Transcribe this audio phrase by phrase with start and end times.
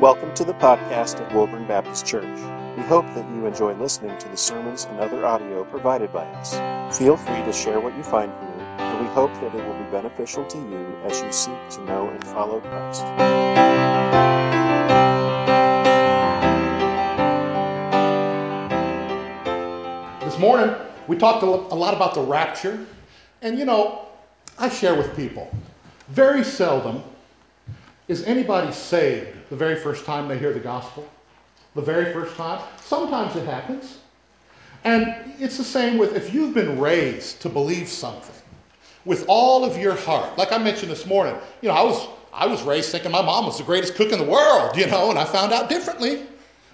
[0.00, 2.38] Welcome to the podcast of Woburn Baptist Church.
[2.76, 6.96] We hope that you enjoy listening to the sermons and other audio provided by us.
[6.96, 9.90] Feel free to share what you find here, and we hope that it will be
[9.90, 13.02] beneficial to you as you seek to know and follow Christ.
[20.24, 20.76] This morning,
[21.08, 22.86] we talked a lot about the rapture.
[23.42, 24.06] And you know,
[24.60, 25.50] I share with people
[26.06, 27.02] very seldom
[28.06, 31.08] is anybody saved the very first time they hear the gospel?
[31.74, 32.60] The very first time?
[32.82, 33.98] Sometimes it happens.
[34.84, 38.34] And it's the same with if you've been raised to believe something
[39.04, 40.36] with all of your heart.
[40.38, 43.46] Like I mentioned this morning, you know, I was I was raised thinking my mom
[43.46, 46.22] was the greatest cook in the world, you know, and I found out differently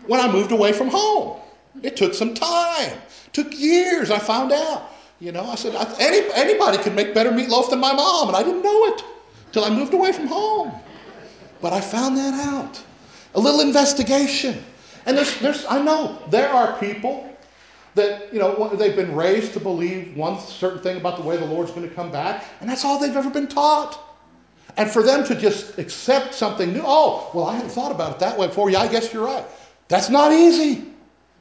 [0.06, 1.41] when I moved away from home.
[1.82, 2.93] It took some time.
[2.93, 4.91] It took years I found out.
[5.20, 8.43] You know, I said any, anybody could make better meatloaf than my mom, and I
[8.43, 9.04] didn't know it
[9.52, 10.73] till I moved away from home.
[11.64, 12.78] But I found that out.
[13.34, 14.62] A little investigation.
[15.07, 17.26] And there's, there's, I know there are people
[17.95, 21.46] that, you know, they've been raised to believe one certain thing about the way the
[21.46, 23.98] Lord's going to come back, and that's all they've ever been taught.
[24.76, 28.18] And for them to just accept something new, oh, well, I hadn't thought about it
[28.18, 28.68] that way before.
[28.68, 29.46] Yeah, I guess you're right.
[29.88, 30.92] That's not easy.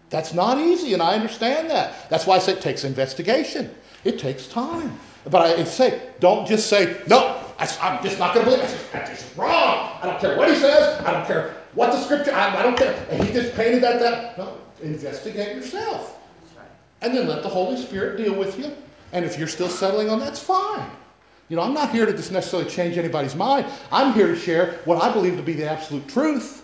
[0.10, 2.10] That's not easy, and I understand that.
[2.10, 3.76] That's why I say it takes investigation.
[4.06, 4.98] It takes time.
[5.30, 8.88] But I say, don't just say, no, I, am just not going to believe it.
[8.92, 9.98] That's just wrong.
[10.02, 11.00] I don't care what he says.
[11.06, 12.94] I don't care what the scripture, I, I don't care.
[13.10, 14.38] And he just painted that, that.
[14.38, 16.20] No, investigate yourself.
[17.02, 18.72] And then let the Holy Spirit deal with you.
[19.12, 20.90] And if you're still settling on that, that's fine.
[21.50, 23.66] You know, I'm not here to just necessarily change anybody's mind.
[23.92, 26.63] I'm here to share what I believe to be the absolute truth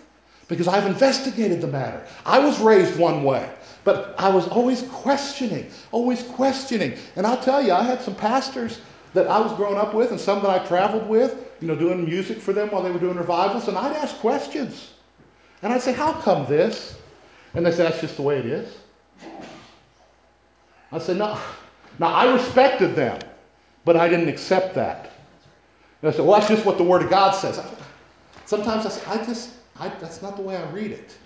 [0.50, 2.04] because I've investigated the matter.
[2.26, 3.48] I was raised one way,
[3.84, 6.98] but I was always questioning, always questioning.
[7.16, 8.80] And I'll tell you, I had some pastors
[9.14, 12.04] that I was growing up with and some that I traveled with, you know, doing
[12.04, 14.92] music for them while they were doing revivals, and I'd ask questions.
[15.62, 16.98] And I'd say, How come this?
[17.54, 18.76] And they said, That's just the way it is.
[20.90, 21.38] I said, No.
[22.00, 23.20] Now, I respected them,
[23.84, 25.12] but I didn't accept that.
[26.02, 27.60] And I said, Well, that's just what the Word of God says.
[28.46, 31.16] Sometimes I say, I just, I, that's not the way I read it.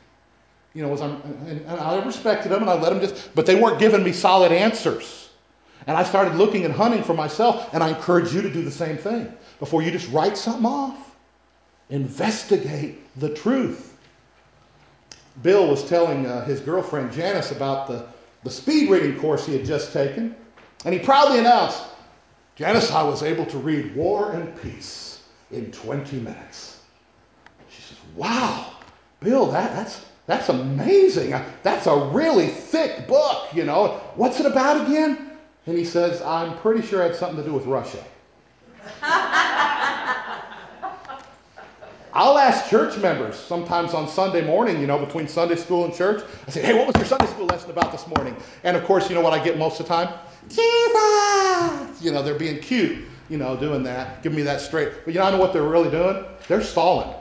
[0.74, 3.78] You know, and, and I respected them and I let them just, but they weren't
[3.78, 5.30] giving me solid answers.
[5.86, 8.70] And I started looking and hunting for myself, and I encourage you to do the
[8.70, 9.32] same thing.
[9.58, 11.16] Before you just write something off,
[11.90, 13.96] investigate the truth.
[15.42, 18.06] Bill was telling uh, his girlfriend Janice about the,
[18.44, 20.34] the speed reading course he had just taken,
[20.84, 21.82] and he proudly announced,
[22.56, 26.73] Janice, I was able to read War and Peace in 20 minutes.
[28.14, 28.72] Wow,
[29.20, 31.32] Bill, that, that's, that's amazing.
[31.32, 34.00] Uh, that's a really thick book, you know.
[34.14, 35.30] What's it about again?
[35.66, 38.02] And he says, I'm pretty sure it had something to do with Russia.
[42.16, 46.22] I'll ask church members sometimes on Sunday morning, you know, between Sunday school and church.
[46.46, 48.36] I say, hey, what was your Sunday school lesson about this morning?
[48.62, 50.14] And of course, you know what I get most of the time?
[50.48, 52.00] Jesus!
[52.00, 54.92] You know, they're being cute, you know, doing that, giving me that straight.
[55.04, 56.24] But you know, I know what they're really doing?
[56.46, 57.12] They're stalling.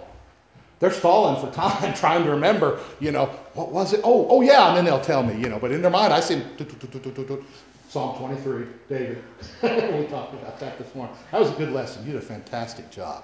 [0.84, 4.02] They're stalling for time, trying to remember, you know, what was it?
[4.04, 5.58] Oh, oh yeah, and then they'll tell me, you know.
[5.58, 6.44] But in their mind, I see
[7.88, 9.24] Psalm 23, David.
[9.62, 11.16] we talked about that this morning.
[11.32, 12.06] That was a good lesson.
[12.06, 13.24] You did a fantastic job.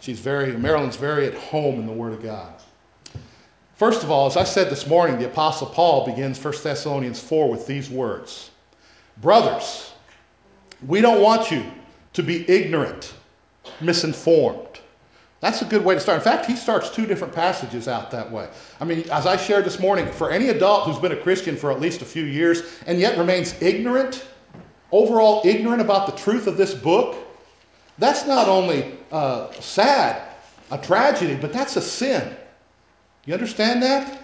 [0.00, 2.52] She's very, Marilyn's very at home in the Word of God.
[3.76, 7.48] First of all, as I said this morning, the Apostle Paul begins 1 Thessalonians 4
[7.48, 8.50] with these words
[9.22, 9.94] Brothers,
[10.86, 11.64] we don't want you
[12.12, 13.14] to be ignorant,
[13.80, 14.69] misinformed
[15.40, 16.18] that's a good way to start.
[16.18, 18.48] In fact, he starts two different passages out that way.
[18.78, 21.72] I mean, as I shared this morning, for any adult who's been a Christian for
[21.72, 24.26] at least a few years and yet remains ignorant,
[24.92, 27.16] overall ignorant about the truth of this book,
[27.96, 30.22] that's not only uh, sad,
[30.70, 32.36] a tragedy, but that's a sin.
[33.24, 34.19] You understand that?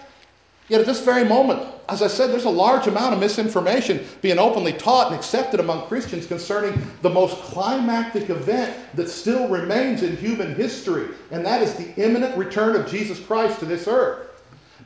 [0.69, 4.37] Yet at this very moment, as I said, there's a large amount of misinformation being
[4.37, 10.17] openly taught and accepted among Christians concerning the most climactic event that still remains in
[10.17, 14.27] human history, and that is the imminent return of Jesus Christ to this earth.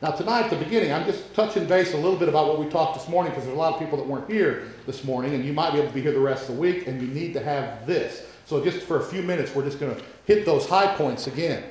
[0.00, 2.68] Now, tonight at the beginning, I'm just touching base a little bit about what we
[2.68, 5.44] talked this morning because there's a lot of people that weren't here this morning, and
[5.44, 7.32] you might be able to be here the rest of the week, and you need
[7.34, 8.26] to have this.
[8.46, 11.64] So, just for a few minutes, we're just going to hit those high points again.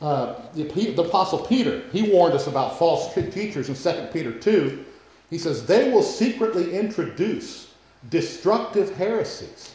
[0.00, 4.84] Uh, the, the, Apostle Peter, he warned us about false teachers in 2 Peter 2.
[5.28, 7.72] He says, They will secretly introduce
[8.08, 9.74] destructive heresies.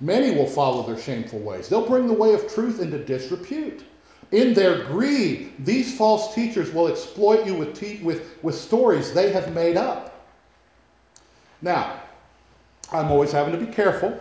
[0.00, 1.68] Many will follow their shameful ways.
[1.68, 3.84] They'll bring the way of truth into disrepute.
[4.30, 9.30] In their greed, these false teachers will exploit you with, te- with, with stories they
[9.30, 10.26] have made up.
[11.62, 12.00] Now,
[12.90, 14.18] I'm always having to be careful.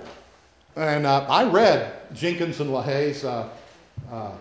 [0.75, 3.49] And uh, I read Jenkins and LaHaye's uh,
[4.09, 4.31] uh,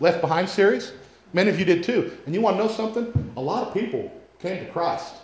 [0.00, 0.92] Left Behind series.
[1.34, 2.16] Many of you did too.
[2.26, 3.32] And you want to know something?
[3.36, 4.10] A lot of people
[4.40, 5.14] came to Christ.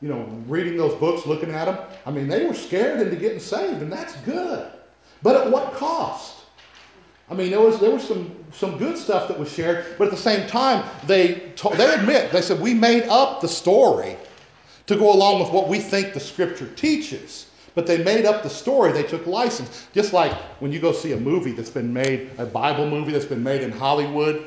[0.00, 1.78] You know, reading those books, looking at them.
[2.06, 4.66] I mean, they were scared into getting saved, and that's good.
[5.22, 6.44] But at what cost?
[7.30, 10.10] I mean, there was there was some some good stuff that was shared, but at
[10.10, 14.16] the same time, they told, they admit they said we made up the story
[14.86, 17.46] to go along with what we think the Scripture teaches.
[17.74, 18.92] But they made up the story.
[18.92, 22.46] They took license, just like when you go see a movie that's been made, a
[22.46, 24.46] Bible movie that's been made in Hollywood.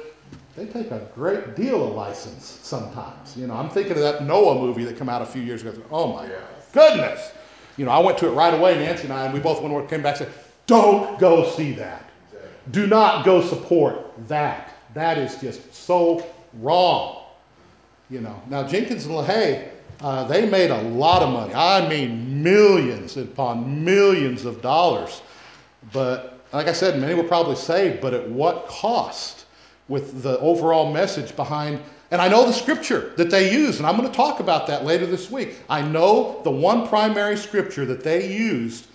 [0.56, 3.36] They take a great deal of license sometimes.
[3.36, 5.74] You know, I'm thinking of that Noah movie that came out a few years ago.
[5.90, 6.30] Oh my
[6.74, 7.32] goodness!
[7.78, 9.74] You know, I went to it right away, Nancy and I, and we both went
[9.74, 10.36] over, came back and said,
[10.68, 12.10] "Don't go see that."
[12.72, 13.98] Do not go support
[14.28, 14.70] that.
[14.94, 16.26] That is just so
[16.60, 17.24] wrong.
[18.10, 18.40] You know.
[18.48, 19.70] Now Jenkins and LaHaye,
[20.02, 21.54] uh, they made a lot of money.
[21.54, 25.22] I mean, millions upon millions of dollars.
[25.92, 28.02] But like I said, many were probably saved.
[28.02, 29.46] But at what cost?
[29.90, 31.80] With the overall message behind.
[32.12, 34.86] And I know the scripture that they use, and I'm going to talk about that
[34.86, 35.58] later this week.
[35.70, 38.88] I know the one primary scripture that they used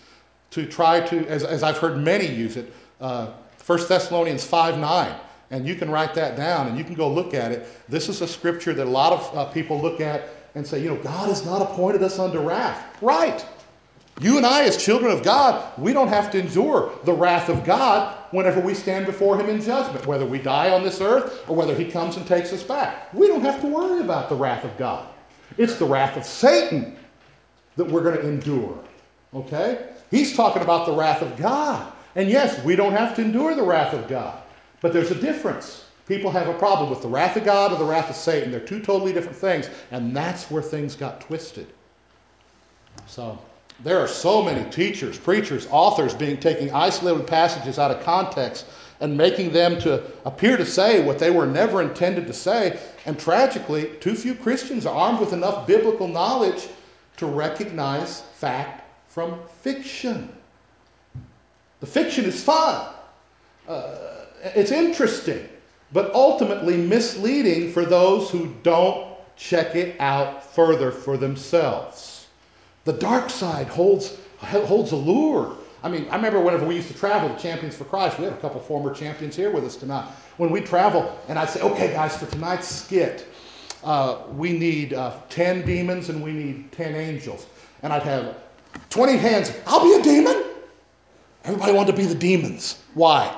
[0.50, 3.32] to try to, as, as I've heard many use it, uh,
[3.66, 5.14] 1 Thessalonians 5 9.
[5.50, 7.66] And you can write that down and you can go look at it.
[7.88, 10.88] This is a scripture that a lot of uh, people look at and say, you
[10.88, 13.02] know, God has not appointed us unto wrath.
[13.02, 13.44] Right.
[14.20, 17.64] You and I, as children of God, we don't have to endure the wrath of
[17.64, 21.54] God whenever we stand before Him in judgment, whether we die on this earth or
[21.54, 23.12] whether He comes and takes us back.
[23.14, 25.06] We don't have to worry about the wrath of God.
[25.56, 26.96] It's the wrath of Satan
[27.76, 28.78] that we're going to endure.
[29.34, 29.90] Okay?
[30.10, 31.92] He's talking about the wrath of God.
[32.16, 34.42] And yes, we don't have to endure the wrath of God,
[34.80, 35.84] but there's a difference.
[36.08, 38.50] People have a problem with the wrath of God or the wrath of Satan.
[38.50, 41.66] They're two totally different things, and that's where things got twisted.
[43.06, 43.38] So,
[43.84, 48.66] there are so many teachers, preachers, authors being taking isolated passages out of context
[49.00, 52.80] and making them to appear to say what they were never intended to say.
[53.06, 56.68] And tragically, too few Christians are armed with enough biblical knowledge
[57.18, 60.28] to recognize fact from fiction.
[61.80, 62.92] The fiction is fun,
[63.68, 63.96] uh,
[64.42, 65.48] it's interesting,
[65.92, 72.26] but ultimately misleading for those who don't check it out further for themselves.
[72.84, 75.56] The dark side holds, holds allure.
[75.82, 78.34] I mean, I remember whenever we used to travel to Champions for Christ, we have
[78.34, 80.08] a couple former champions here with us tonight.
[80.36, 83.28] When we travel, and I'd say, okay, guys, for tonight's skit,
[83.84, 87.46] uh, we need uh, 10 demons and we need 10 angels.
[87.82, 88.36] And I'd have
[88.90, 89.52] 20 hands.
[89.66, 90.44] I'll be a demon.
[91.44, 92.82] Everybody wanted to be the demons.
[92.94, 93.34] Why?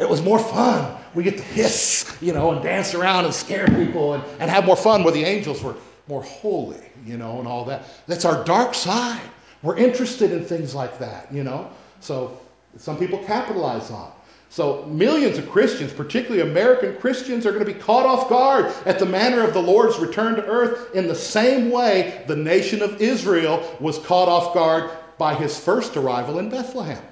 [0.00, 0.96] It was more fun.
[1.14, 4.64] We get to hiss, you know, and dance around and scare people and, and have
[4.64, 5.76] more fun where the angels were
[6.08, 7.84] more holy, you know, and all that.
[8.06, 9.20] That's our dark side.
[9.62, 11.70] We're interested in things like that, you know.
[12.00, 12.40] So
[12.78, 14.10] some people capitalize on.
[14.48, 18.98] So millions of Christians, particularly American Christians, are going to be caught off guard at
[18.98, 23.00] the manner of the Lord's return to earth in the same way the nation of
[23.02, 27.02] Israel was caught off guard by his first arrival in Bethlehem.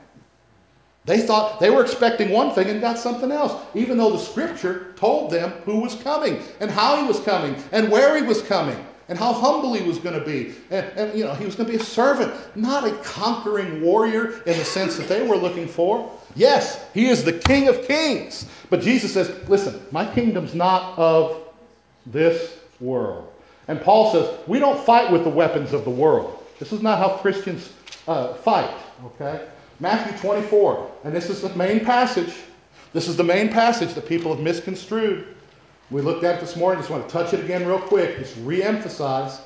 [1.09, 4.93] They thought they were expecting one thing and got something else, even though the scripture
[4.97, 8.77] told them who was coming and how he was coming and where he was coming
[9.09, 10.55] and how humble he was going to be.
[10.71, 14.43] And, and, you know, he was going to be a servant, not a conquering warrior
[14.43, 16.13] in the sense that they were looking for.
[16.37, 18.47] Yes, he is the King of Kings.
[18.69, 21.49] But Jesus says, listen, my kingdom's not of
[22.05, 23.33] this world.
[23.67, 26.47] And Paul says, we don't fight with the weapons of the world.
[26.59, 27.73] This is not how Christians
[28.07, 28.75] uh, fight.
[29.07, 29.49] Okay?
[29.81, 32.35] Matthew 24, and this is the main passage.
[32.93, 35.37] This is the main passage that people have misconstrued.
[35.91, 36.81] We looked at it this morning.
[36.81, 38.19] Just want to touch it again real quick.
[38.19, 39.41] Just re-emphasize.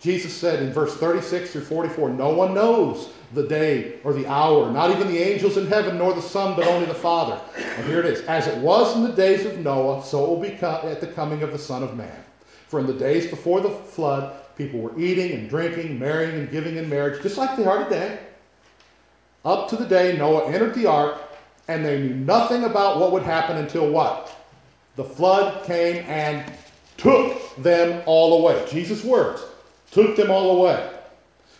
[0.00, 4.70] Jesus said in verse 36 through 44, No one knows the day or the hour,
[4.70, 7.40] not even the angels in heaven, nor the Son, but only the Father.
[7.56, 8.20] And here it is.
[8.22, 11.42] As it was in the days of Noah, so it will be at the coming
[11.42, 12.24] of the Son of Man.
[12.68, 16.76] For in the days before the flood, People were eating and drinking, marrying and giving
[16.76, 18.18] in marriage, just like they are today.
[19.48, 21.22] Up to the day Noah entered the ark,
[21.68, 24.30] and they knew nothing about what would happen until what?
[24.96, 26.52] The flood came and
[26.98, 28.62] took them all away.
[28.70, 29.40] Jesus' words
[29.90, 30.90] took them all away.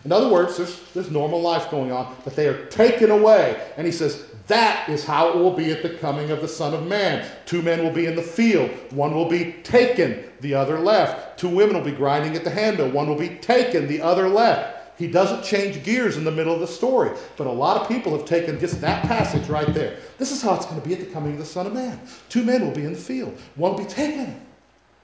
[0.04, 3.58] In other words, there's, there's normal life going on, but they are taken away.
[3.78, 6.74] And he says, that is how it will be at the coming of the Son
[6.74, 7.26] of Man.
[7.46, 11.38] Two men will be in the field, one will be taken, the other left.
[11.38, 14.77] Two women will be grinding at the handle, one will be taken, the other left.
[14.98, 17.16] He doesn't change gears in the middle of the story.
[17.36, 19.96] But a lot of people have taken just that passage right there.
[20.18, 22.00] This is how it's going to be at the coming of the Son of Man.
[22.28, 24.40] Two men will be in the field, one will be taken,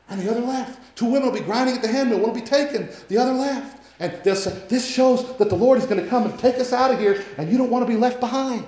[0.08, 0.80] and the other left.
[0.96, 3.82] Two women will be grinding at the handmill, one will be taken, the other left.
[4.00, 6.72] And they'll say, This shows that the Lord is going to come and take us
[6.72, 8.66] out of here, and you don't want to be left behind.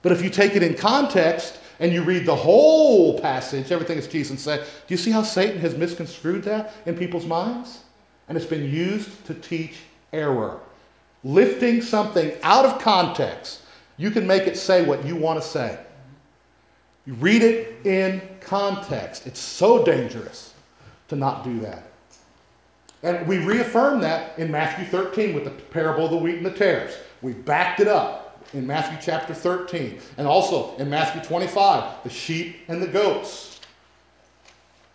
[0.00, 4.10] But if you take it in context, and you read the whole passage, everything that
[4.10, 7.83] Jesus said, do you see how Satan has misconstrued that in people's minds?
[8.28, 9.76] And it's been used to teach
[10.12, 10.60] error.
[11.24, 13.62] Lifting something out of context,
[13.96, 15.78] you can make it say what you want to say.
[17.06, 19.26] You read it in context.
[19.26, 20.54] It's so dangerous
[21.08, 21.84] to not do that.
[23.02, 26.50] And we reaffirm that in Matthew 13 with the parable of the wheat and the
[26.50, 26.96] tares.
[27.20, 29.98] We backed it up in Matthew chapter 13.
[30.16, 33.60] And also in Matthew 25, the sheep and the goats.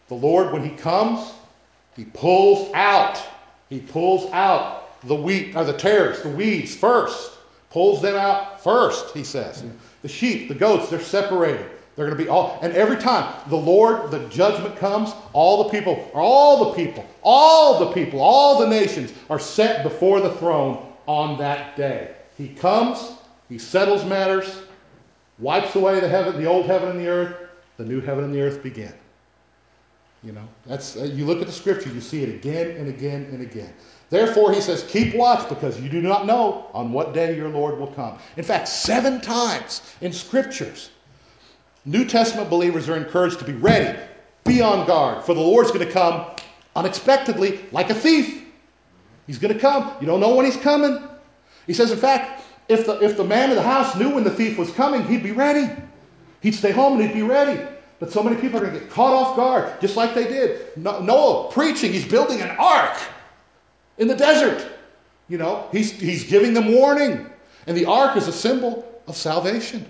[0.07, 1.33] The Lord, when He comes,
[1.99, 3.21] He pulls out.
[3.67, 7.33] He pulls out the wheat, or the tares, the weeds first.
[7.71, 9.65] Pulls them out first, He says.
[10.01, 11.69] The sheep, the goats, they're separated.
[11.97, 15.69] They're going to be all, and every time the Lord, the judgment comes, all the
[15.71, 20.93] people, all the people, all the people, all the nations are set before the throne
[21.05, 22.15] on that day.
[22.37, 23.11] He comes,
[23.49, 24.61] he settles matters,
[25.37, 27.35] wipes away the heaven, the old heaven and the earth,
[27.75, 28.93] the new heaven and the earth begin.
[30.23, 33.27] You know, that's uh, you look at the scripture, you see it again and again
[33.31, 33.73] and again.
[34.09, 37.79] Therefore, he says, keep watch because you do not know on what day your Lord
[37.79, 38.17] will come.
[38.37, 40.89] In fact, seven times in scriptures,
[41.85, 43.97] New Testament believers are encouraged to be ready,
[44.45, 46.25] be on guard, for the Lord's going to come
[46.75, 48.45] unexpectedly like a thief.
[49.27, 49.93] He's going to come.
[50.01, 51.07] You don't know when he's coming.
[51.67, 54.31] He says, in fact, if the, if the man of the house knew when the
[54.31, 55.71] thief was coming, he'd be ready.
[56.41, 57.63] He'd stay home and he'd be ready.
[57.99, 60.77] But so many people are going to get caught off guard, just like they did.
[60.77, 62.97] Noah preaching, he's building an ark
[63.97, 64.65] in the desert.
[65.27, 67.29] You know, he's, he's giving them warning.
[67.67, 69.85] And the ark is a symbol of salvation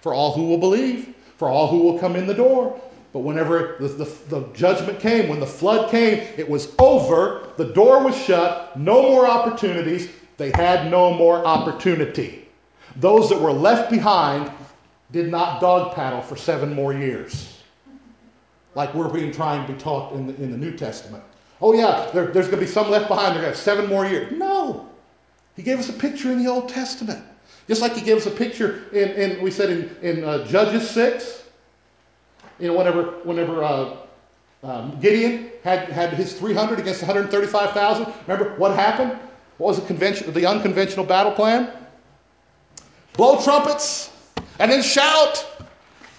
[0.00, 2.78] for all who will believe for all who will come in the door.
[3.14, 7.48] But whenever the, the, the, judgment came, when the flood came, it was over.
[7.56, 8.78] The door was shut.
[8.78, 10.10] No more opportunities.
[10.36, 12.46] They had no more opportunity.
[12.96, 14.52] Those that were left behind
[15.12, 17.58] did not dog paddle for seven more years,
[18.74, 21.22] like we're being trying to be taught in the, in the New Testament.
[21.60, 23.34] Oh, yeah, there, there's going to be some left behind.
[23.34, 24.32] They're going to have seven more years.
[24.32, 24.88] No.
[25.56, 27.22] He gave us a picture in the Old Testament.
[27.68, 30.88] Just like he gave us a picture in, in we said in, in uh, Judges
[30.90, 31.44] 6,
[32.58, 33.96] you know, whenever, whenever uh,
[34.62, 39.18] um, Gideon had, had his 300 against 135,000, remember what happened?
[39.58, 41.70] What was the, convention, the unconventional battle plan?
[43.12, 44.10] Blow trumpets
[44.60, 45.44] and then shout,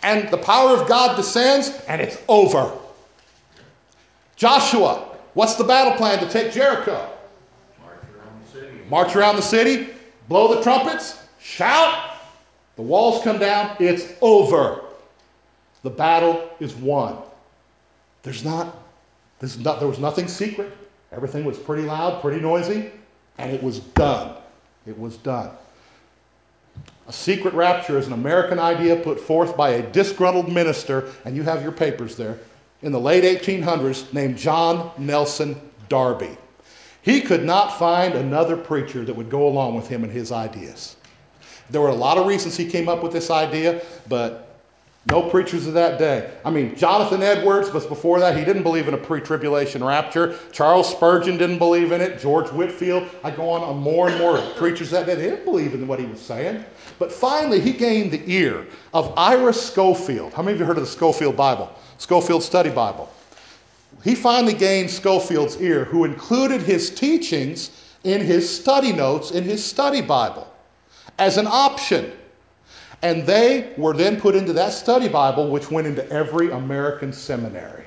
[0.03, 2.71] and the power of God descends, and it's over.
[4.36, 7.10] Joshua, what's the battle plan to take Jericho?
[7.79, 8.77] March around the city.
[8.89, 9.93] March around the city,
[10.27, 12.17] blow the trumpets, Shout!
[12.75, 13.75] The walls come down.
[13.79, 14.81] It's over.
[15.83, 17.17] The battle is won.
[18.24, 18.77] There's not,
[19.39, 20.71] there's not, there was nothing secret.
[21.12, 22.91] Everything was pretty loud, pretty noisy,
[23.39, 24.38] and it was done.
[24.86, 25.51] It was done.
[27.08, 31.43] A secret rapture is an American idea put forth by a disgruntled minister, and you
[31.43, 32.39] have your papers there,
[32.84, 36.38] in the late 1800s named John Nelson Darby.
[37.01, 40.96] He could not find another preacher that would go along with him and his ideas.
[41.72, 44.51] There were a lot of reasons he came up with this idea, but
[45.10, 46.31] no preachers of that day.
[46.46, 48.38] I mean, Jonathan Edwards was before that.
[48.38, 50.38] He didn't believe in a pre tribulation rapture.
[50.51, 52.20] Charles Spurgeon didn't believe in it.
[52.20, 53.10] George Whitefield.
[53.24, 55.15] I go on, on more and more preachers that day.
[55.15, 56.63] They didn't believe in what he was saying.
[57.01, 60.34] But finally, he gained the ear of Ira Scofield.
[60.34, 61.74] How many of you heard of the Scofield Bible?
[61.98, 63.12] Scofield Study Bible.
[64.03, 67.72] He finally gained Scofield's ear, who included his teachings
[68.03, 70.48] in his study notes in his study Bible
[71.17, 72.12] as an option.
[73.01, 77.86] And they were then put into that study Bible, which went into every American seminary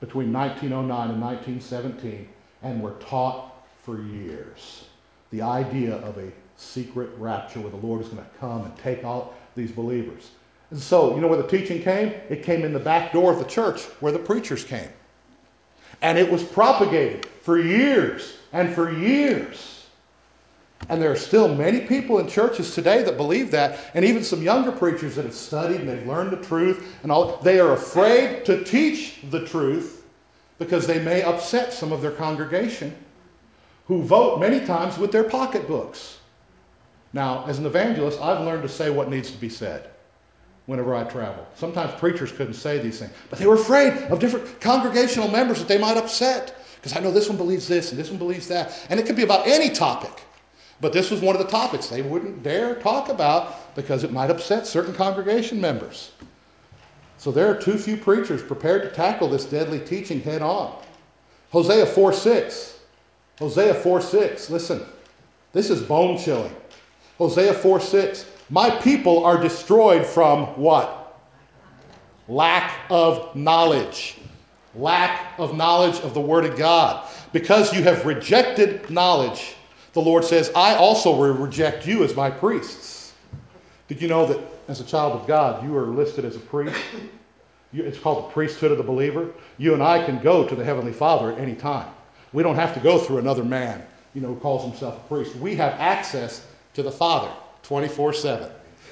[0.00, 2.26] between 1909 and 1917
[2.62, 4.86] and were taught for years.
[5.30, 9.04] The idea of a secret rapture where the Lord is going to come and take
[9.04, 10.30] all these believers.
[10.70, 12.12] And so, you know where the teaching came?
[12.28, 14.88] It came in the back door of the church where the preachers came.
[16.02, 19.86] And it was propagated for years and for years.
[20.88, 24.42] And there are still many people in churches today that believe that, and even some
[24.42, 27.38] younger preachers that have studied and they've learned the truth and all.
[27.38, 30.04] They are afraid to teach the truth
[30.58, 32.94] because they may upset some of their congregation
[33.86, 36.17] who vote many times with their pocketbooks.
[37.12, 39.90] Now, as an evangelist, I've learned to say what needs to be said
[40.66, 41.46] whenever I travel.
[41.54, 45.68] Sometimes preachers couldn't say these things, but they were afraid of different congregational members that
[45.68, 48.86] they might upset because I know this one believes this and this one believes that.
[48.90, 50.22] And it could be about any topic.
[50.80, 54.30] But this was one of the topics they wouldn't dare talk about because it might
[54.30, 56.12] upset certain congregation members.
[57.16, 60.72] So there are too few preachers prepared to tackle this deadly teaching head on.
[61.50, 62.78] Hosea 4 6.
[63.40, 64.50] Hosea 4 6.
[64.50, 64.84] Listen,
[65.52, 66.54] this is bone chilling.
[67.18, 68.26] Hosea 4 6.
[68.50, 71.20] My people are destroyed from what?
[72.28, 74.18] Lack of knowledge.
[74.74, 77.06] Lack of knowledge of the Word of God.
[77.32, 79.56] Because you have rejected knowledge,
[79.92, 83.12] the Lord says, I also will reject you as my priests.
[83.88, 86.78] Did you know that as a child of God, you are listed as a priest?
[87.72, 89.30] It's called the priesthood of the believer.
[89.58, 91.88] You and I can go to the Heavenly Father at any time.
[92.32, 93.84] We don't have to go through another man,
[94.14, 95.36] you know, who calls himself a priest.
[95.36, 96.46] We have access
[96.78, 97.30] to the Father
[97.64, 98.50] 24 7.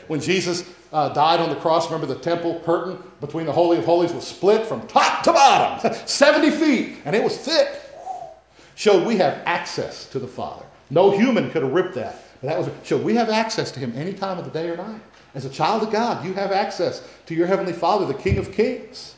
[0.09, 3.85] When Jesus uh, died on the cross, remember the temple curtain between the Holy of
[3.85, 7.81] Holies was split from top to bottom, 70 feet, and it was thick.
[8.75, 10.65] Showed we have access to the Father.
[10.91, 12.23] No human could have ripped that.
[12.41, 14.77] But that was showed we have access to Him any time of the day or
[14.77, 15.01] night.
[15.35, 18.53] As a child of God, you have access to your Heavenly Father, the King of
[18.53, 19.15] Kings.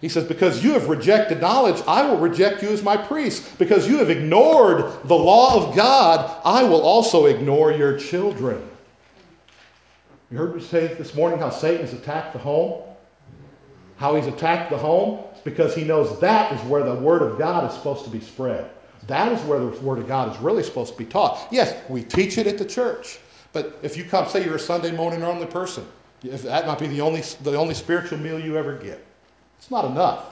[0.00, 3.58] He says, Because you have rejected knowledge, I will reject you as my priest.
[3.58, 8.62] Because you have ignored the law of God, I will also ignore your children.
[10.30, 12.82] You heard me say this morning how Satan has attacked the home?
[13.96, 15.24] How he's attacked the home?
[15.32, 18.20] It's because he knows that is where the Word of God is supposed to be
[18.20, 18.70] spread.
[19.06, 21.46] That is where the Word of God is really supposed to be taught.
[21.50, 23.18] Yes, we teach it at the church.
[23.52, 25.86] But if you come, say you're a Sunday morning only person,
[26.22, 29.02] that might be the only, the only spiritual meal you ever get.
[29.58, 30.24] It's not enough.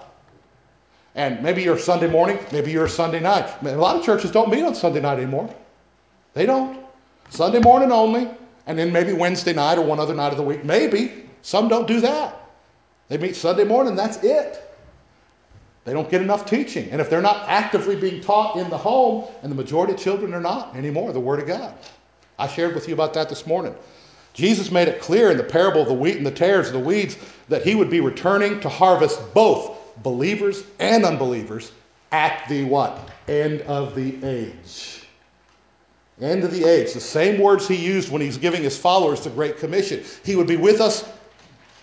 [1.15, 3.63] And maybe you're Sunday morning, maybe you're Sunday night.
[3.63, 5.53] A lot of churches don't meet on Sunday night anymore.
[6.35, 6.85] They don't.
[7.31, 8.29] Sunday morning only,
[8.67, 10.65] and then maybe Wednesday night or one other night of the week.
[10.65, 11.25] Maybe.
[11.43, 12.41] Some don't do that.
[13.09, 14.61] They meet Sunday morning, that's it.
[15.85, 16.91] They don't get enough teaching.
[16.91, 20.33] And if they're not actively being taught in the home, and the majority of children
[20.33, 21.75] are not anymore, the Word of God.
[22.39, 23.75] I shared with you about that this morning.
[24.35, 27.17] Jesus made it clear in the parable of the wheat and the tares, the weeds,
[27.49, 31.71] that he would be returning to harvest both believers and unbelievers
[32.11, 33.11] at the what?
[33.29, 35.07] End of the age.
[36.21, 36.93] End of the age.
[36.93, 40.03] The same words he used when he's giving his followers the Great Commission.
[40.25, 41.09] He would be with us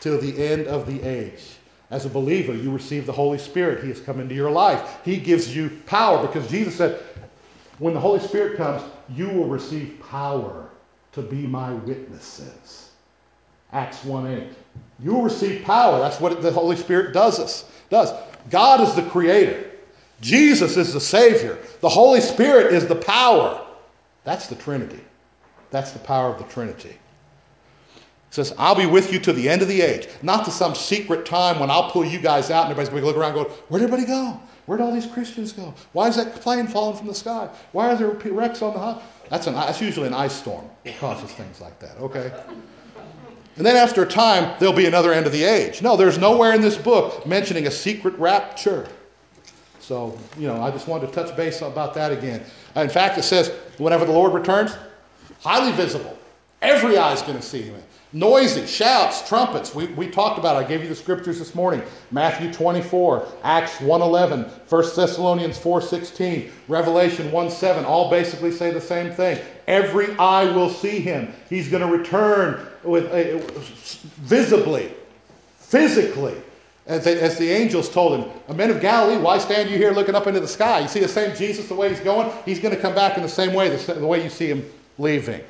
[0.01, 1.41] till the end of the age.
[1.89, 3.82] As a believer, you receive the Holy Spirit.
[3.82, 4.99] He has come into your life.
[5.04, 7.02] He gives you power because Jesus said,
[7.80, 10.70] when the Holy Spirit comes, you will receive power
[11.13, 12.89] to be my witnesses.
[13.74, 14.47] Acts 1 8.
[15.04, 16.00] You will receive power.
[16.00, 17.65] That's what the Holy Spirit does us.
[17.89, 18.12] Does.
[18.50, 19.69] God is the creator.
[20.21, 21.58] Jesus is the Savior.
[21.82, 23.65] The Holy Spirit is the power.
[24.24, 25.00] That's the Trinity.
[25.71, 26.89] That's the power of the Trinity.
[26.89, 30.08] It says, I'll be with you to the end of the age.
[30.21, 33.08] Not to some secret time when I'll pull you guys out and everybody's going to
[33.08, 34.39] look around and go, Where'd everybody go?
[34.67, 35.74] Where'd all these Christians go?
[35.93, 37.50] Why is that plane falling from the sky?
[37.71, 39.02] Why are there wrecks on the highway?
[39.32, 42.34] That's, an, that's usually an ice storm that causes things like that, okay?
[43.56, 45.82] And then after a time, there'll be another end of the age.
[45.82, 48.89] No, there's nowhere in this book mentioning a secret rapture.
[49.80, 52.44] So, you know, I just wanted to touch base about that again.
[52.76, 54.76] In fact, it says, whenever the Lord returns,
[55.39, 56.17] highly visible.
[56.62, 57.82] Every eye is going to see him.
[58.13, 59.74] Noisy, shouts, trumpets.
[59.74, 60.65] We, we talked about it.
[60.65, 61.82] I gave you the scriptures this morning.
[62.12, 67.86] Matthew 24, Acts 1.11, 1 Thessalonians 4.16, Revelation 1.7.
[67.86, 69.39] All basically say the same thing.
[69.67, 71.34] Every eye will see him.
[71.50, 73.39] He's going to return with uh,
[74.24, 74.91] visibly,
[75.58, 76.36] physically.
[76.88, 80.15] As, they, as the angels told him, men of Galilee, why stand you here looking
[80.15, 80.80] up into the sky?
[80.80, 82.30] You see the same Jesus the way he's going?
[82.43, 84.69] He's going to come back in the same way, the, the way you see him
[84.97, 85.41] leaving.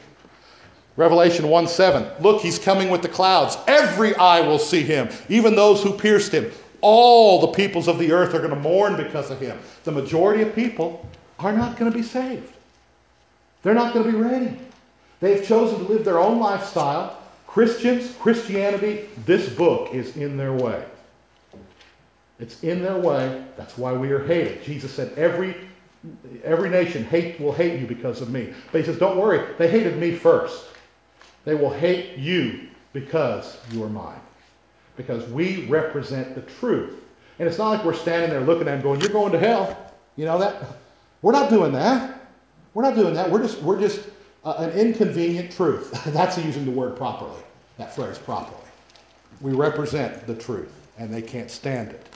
[0.98, 2.06] Revelation 1 7.
[2.22, 3.58] Look, he's coming with the clouds.
[3.68, 6.52] Every eye will see him, even those who pierced him.
[6.82, 9.58] All the peoples of the earth are going to mourn because of him.
[9.84, 11.08] The majority of people
[11.40, 12.52] are not going to be saved.
[13.64, 14.58] They're not going to be ready.
[15.20, 17.18] They've chosen to live their own lifestyle.
[17.46, 20.84] Christians, Christianity, this book is in their way.
[22.40, 23.44] It's in their way.
[23.56, 24.64] That's why we are hated.
[24.64, 25.56] Jesus said, Every,
[26.44, 28.54] every nation hate, will hate you because of me.
[28.72, 30.66] But he says, Don't worry, they hated me first.
[31.46, 34.20] They will hate you because you are mine.
[34.98, 36.96] Because we represent the truth.
[37.40, 39.94] And it's not like we're standing there looking at them going, You're going to hell.
[40.16, 40.64] You know that?
[41.22, 42.20] We're not doing that.
[42.74, 43.30] We're not doing that.
[43.30, 44.08] We're just, we're just
[44.44, 45.92] uh, an inconvenient truth.
[46.06, 47.42] That's using the word properly,
[47.78, 48.58] that phrase properly.
[49.40, 52.08] We represent the truth, and they can't stand it.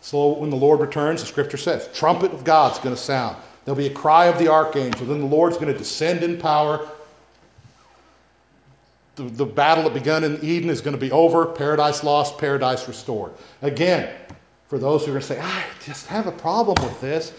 [0.00, 3.36] So when the Lord returns, the scripture says, trumpet of God's going to sound.
[3.64, 5.06] There'll be a cry of the archangel.
[5.06, 6.88] Then the Lord's going to descend in power.
[9.14, 11.46] The, the battle that began in Eden is going to be over.
[11.46, 13.32] Paradise lost, paradise restored.
[13.60, 14.12] Again,
[14.68, 17.32] for those who are going to say, I just have a problem with this.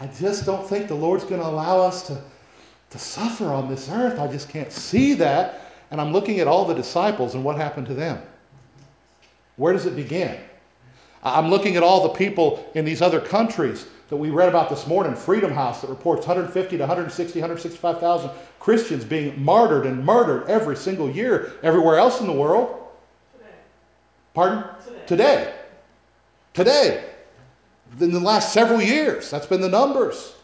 [0.00, 2.20] I just don't think the Lord's going to allow us to,
[2.90, 4.18] to suffer on this earth.
[4.18, 5.72] I just can't see that.
[5.90, 8.20] And I'm looking at all the disciples and what happened to them.
[9.56, 10.38] Where does it begin?
[11.22, 14.86] I'm looking at all the people in these other countries that we read about this
[14.86, 20.76] morning, Freedom House, that reports 150 to 160, 165,000 Christians being martyred and murdered every
[20.76, 22.86] single year everywhere else in the world.
[23.32, 23.50] Today.
[24.34, 24.64] Pardon?
[24.84, 25.04] Today.
[25.06, 25.54] Today.
[26.54, 27.04] Today.
[28.00, 30.34] In the last several years, that's been the numbers.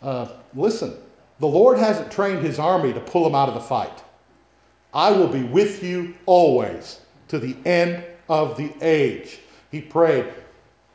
[0.00, 0.96] Uh, listen,
[1.40, 4.02] the Lord hasn't trained his army to pull them out of the fight.
[4.94, 9.38] I will be with you always to the end of the age.
[9.70, 10.26] He prayed,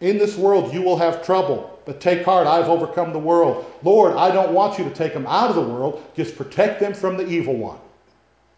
[0.02, 3.66] In this world you will have trouble, but take heart, I've overcome the world.
[3.84, 6.94] Lord, I don't want you to take them out of the world, just protect them
[6.94, 7.80] from the evil one.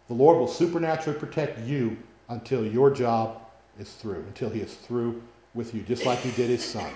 [0.08, 1.96] The Lord will supernaturally protect you
[2.28, 3.40] until your job
[3.78, 5.22] is through, until he is through
[5.54, 6.90] with you, just like he did his son.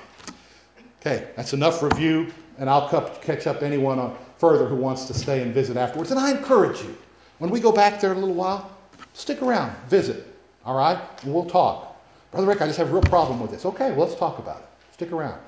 [1.01, 2.89] Okay, that's enough review, and I'll
[3.23, 6.11] catch up anyone uh, further who wants to stay and visit afterwards.
[6.11, 6.97] And I encourage you,
[7.39, 8.71] when we go back there in a little while,
[9.15, 10.27] stick around, visit,
[10.65, 11.01] all right?
[11.25, 12.01] We'll talk.
[12.31, 13.65] Brother Rick, I just have a real problem with this.
[13.65, 14.67] Okay, well, let's talk about it.
[14.93, 15.41] Stick around.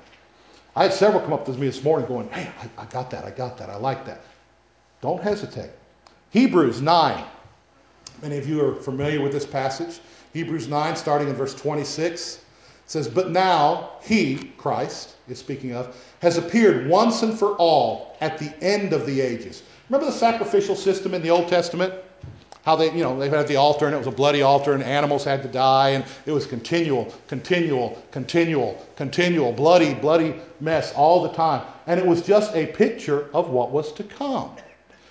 [0.75, 3.25] I had several come up to me this morning going, hey, I, I got that,
[3.25, 4.21] I got that, I like that.
[5.01, 5.69] Don't hesitate.
[6.31, 7.23] Hebrews 9.
[8.21, 9.99] Many of you are familiar with this passage.
[10.33, 12.43] Hebrews 9, starting in verse 26
[12.85, 18.37] says, But now he, Christ, is speaking of, has appeared once and for all at
[18.37, 19.63] the end of the ages.
[19.89, 21.93] Remember the sacrificial system in the Old Testament?
[22.63, 24.81] How they, you know, they had the altar and it was a bloody altar and
[24.81, 31.21] animals had to die and it was continual, continual, continual, continual, bloody, bloody mess all
[31.21, 31.67] the time.
[31.87, 34.51] And it was just a picture of what was to come.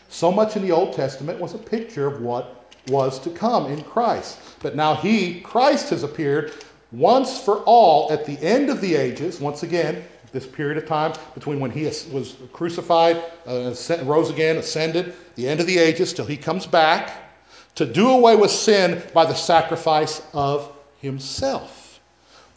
[0.09, 3.83] So much in the Old Testament was a picture of what was to come in
[3.83, 4.38] Christ.
[4.61, 6.55] But now he, Christ, has appeared
[6.91, 11.12] once for all at the end of the ages, once again, this period of time
[11.35, 16.25] between when he was crucified, uh, rose again, ascended, the end of the ages, till
[16.25, 17.32] he comes back
[17.75, 22.01] to do away with sin by the sacrifice of himself.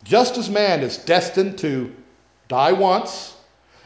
[0.03, 1.93] Just as man is destined to
[2.47, 3.35] die once,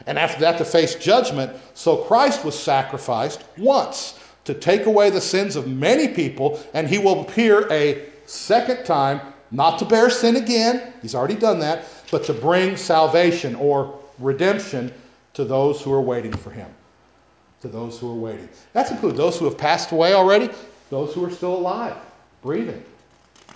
[0.06, 5.20] and after that to face judgment, so Christ was sacrificed once to take away the
[5.20, 10.36] sins of many people, and he will appear a second time not to bear sin
[10.36, 14.92] again, he's already done that, but to bring salvation or redemption
[15.34, 16.68] to those who are waiting for him.
[17.62, 18.48] To those who are waiting.
[18.72, 20.50] That's include those who have passed away already,
[20.90, 21.96] those who are still alive,
[22.42, 22.84] breathing.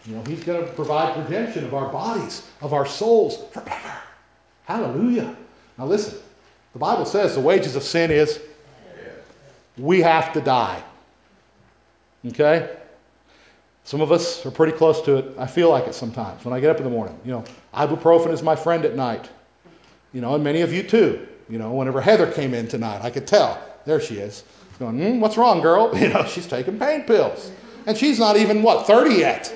[0.07, 3.93] You know, he's going to provide redemption of our bodies, of our souls forever.
[4.65, 5.37] Hallelujah.
[5.79, 6.19] Now listen,
[6.73, 8.41] the Bible says the wages of sin is
[9.77, 10.83] we have to die.
[12.27, 12.77] Okay?
[13.85, 15.35] Some of us are pretty close to it.
[15.39, 17.19] I feel like it sometimes when I get up in the morning.
[17.25, 17.45] You know,
[17.75, 19.29] ibuprofen is my friend at night.
[20.13, 21.27] You know, and many of you too.
[21.49, 23.61] You know, whenever Heather came in tonight, I could tell.
[23.85, 24.45] There she is.
[24.79, 25.97] Going, mm, what's wrong, girl?
[25.99, 27.51] You know, she's taking pain pills.
[27.87, 29.55] And she's not even, what, 30 yet?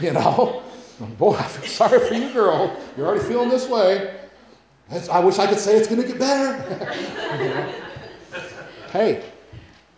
[0.00, 0.62] You know?
[1.18, 2.76] Boy, I feel sorry for you, girl.
[2.96, 4.14] You're already feeling this way.
[5.10, 7.42] I wish I could say it's going to get better.
[7.42, 7.74] you know?
[8.92, 9.24] Hey,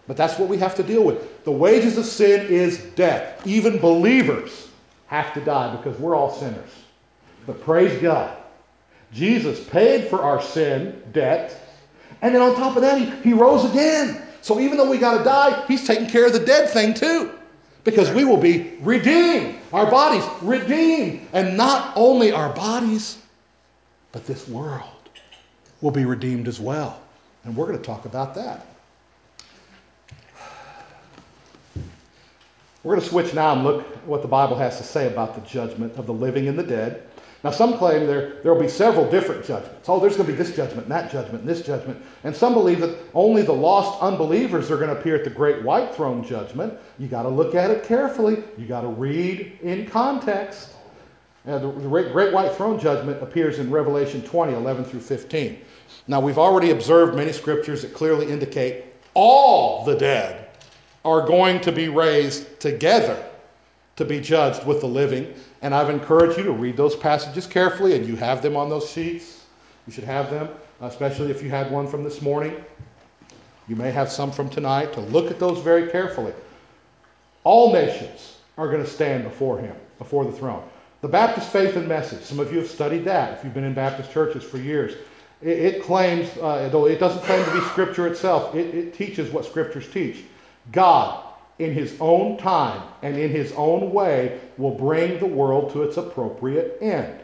[0.07, 1.45] but that's what we have to deal with.
[1.45, 3.47] The wages of sin is death.
[3.47, 4.71] Even believers
[5.09, 6.71] have to die because we're all sinners.
[7.47, 8.37] But praise God.
[9.13, 11.61] Jesus paid for our sin debt.
[12.23, 14.26] And then on top of that, he, he rose again.
[14.47, 17.33] So even though we got to die, he's taking care of the dead thing too.
[17.83, 19.57] Because we will be redeemed.
[19.73, 21.27] Our bodies redeemed.
[21.33, 23.19] And not only our bodies,
[24.13, 25.11] but this world
[25.81, 27.01] will be redeemed as well.
[27.43, 28.65] And we're going to talk about that.
[32.85, 35.35] We're going to switch now and look at what the Bible has to say about
[35.35, 37.06] the judgment of the living and the dead.
[37.45, 39.89] Now, some claim there, there will be several different judgments.
[39.89, 42.03] Oh, there's going to be this judgment, and that judgment, and this judgment.
[42.25, 45.63] And some believe that only the lost unbelievers are going to appear at the great
[45.63, 46.75] white throne judgment.
[46.99, 48.43] You got to look at it carefully.
[48.57, 50.71] You got to read in context.
[51.45, 55.59] The great white throne judgment appears in Revelation 20, 11 through 15.
[56.09, 60.49] Now, we've already observed many scriptures that clearly indicate all the dead
[61.05, 63.23] are going to be raised together
[63.97, 65.35] to be judged with the living.
[65.63, 68.91] And I've encouraged you to read those passages carefully, and you have them on those
[68.91, 69.45] sheets.
[69.87, 70.49] You should have them,
[70.81, 72.65] especially if you had one from this morning.
[73.69, 76.33] You may have some from tonight to look at those very carefully.
[77.43, 80.63] All nations are going to stand before him, before the throne.
[81.01, 83.75] The Baptist faith and message, some of you have studied that if you've been in
[83.75, 84.95] Baptist churches for years.
[85.43, 89.31] It, it claims, uh, though it doesn't claim to be Scripture itself, it, it teaches
[89.31, 90.25] what Scriptures teach.
[90.73, 91.23] God,
[91.59, 95.97] in his own time and in his own way, will bring the world to its
[95.97, 97.21] appropriate end.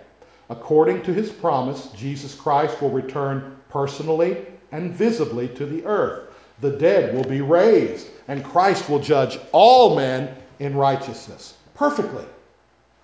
[0.50, 6.28] According to his promise, Jesus Christ will return personally and visibly to the earth.
[6.60, 11.54] The dead will be raised, and Christ will judge all men in righteousness.
[11.74, 12.24] Perfectly.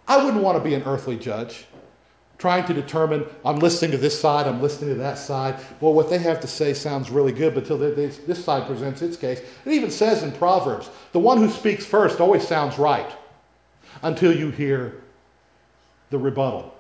[0.07, 1.67] I wouldn't want to be an earthly judge.
[2.39, 5.57] Trying to determine I'm listening to this side, I'm listening to that side.
[5.81, 9.03] Well, what they have to say sounds really good, but until this, this side presents
[9.03, 9.41] its case.
[9.65, 13.11] It even says in Proverbs the one who speaks first always sounds right
[14.03, 15.03] until you hear
[16.11, 16.75] the rebuttal.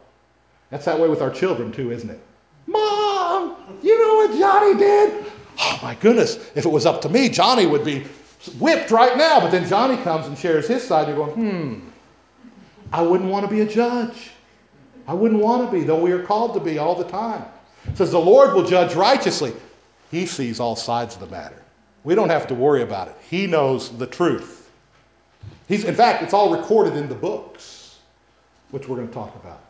[0.70, 2.20] That's that way with our children, too, isn't it?
[2.66, 5.24] Mom, you know what Johnny did?
[5.60, 6.36] Oh, my goodness.
[6.54, 8.04] If it was up to me, Johnny would be
[8.58, 9.40] whipped right now.
[9.40, 11.08] But then Johnny comes and shares his side.
[11.08, 11.88] You're going, hmm,
[12.92, 14.30] I wouldn't want to be a judge.
[15.08, 17.42] I wouldn't want to be, though we are called to be all the time.
[17.86, 19.54] It says the Lord will judge righteously.
[20.10, 21.62] He sees all sides of the matter.
[22.04, 23.16] We don't have to worry about it.
[23.28, 24.70] He knows the truth.
[25.66, 27.98] He's, in fact, it's all recorded in the books,
[28.70, 29.60] which we're going to talk about.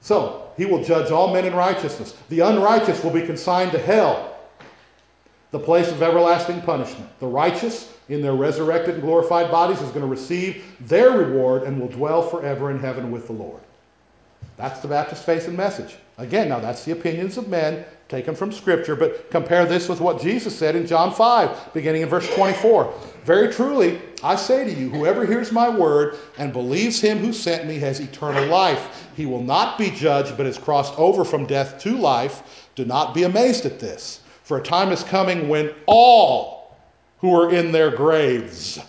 [0.00, 2.16] So, he will judge all men in righteousness.
[2.28, 4.38] The unrighteous will be consigned to hell,
[5.52, 7.08] the place of everlasting punishment.
[7.20, 11.80] The righteous, in their resurrected and glorified bodies, is going to receive their reward and
[11.80, 13.60] will dwell forever in heaven with the Lord.
[14.56, 15.96] That's the Baptist faith and message.
[16.18, 20.20] Again, now that's the opinions of men taken from Scripture, but compare this with what
[20.20, 22.92] Jesus said in John 5, beginning in verse 24.
[23.24, 27.66] Very truly, I say to you, whoever hears my word and believes him who sent
[27.66, 29.08] me has eternal life.
[29.14, 32.70] He will not be judged, but is crossed over from death to life.
[32.74, 36.76] Do not be amazed at this, for a time is coming when all
[37.18, 38.80] who are in their graves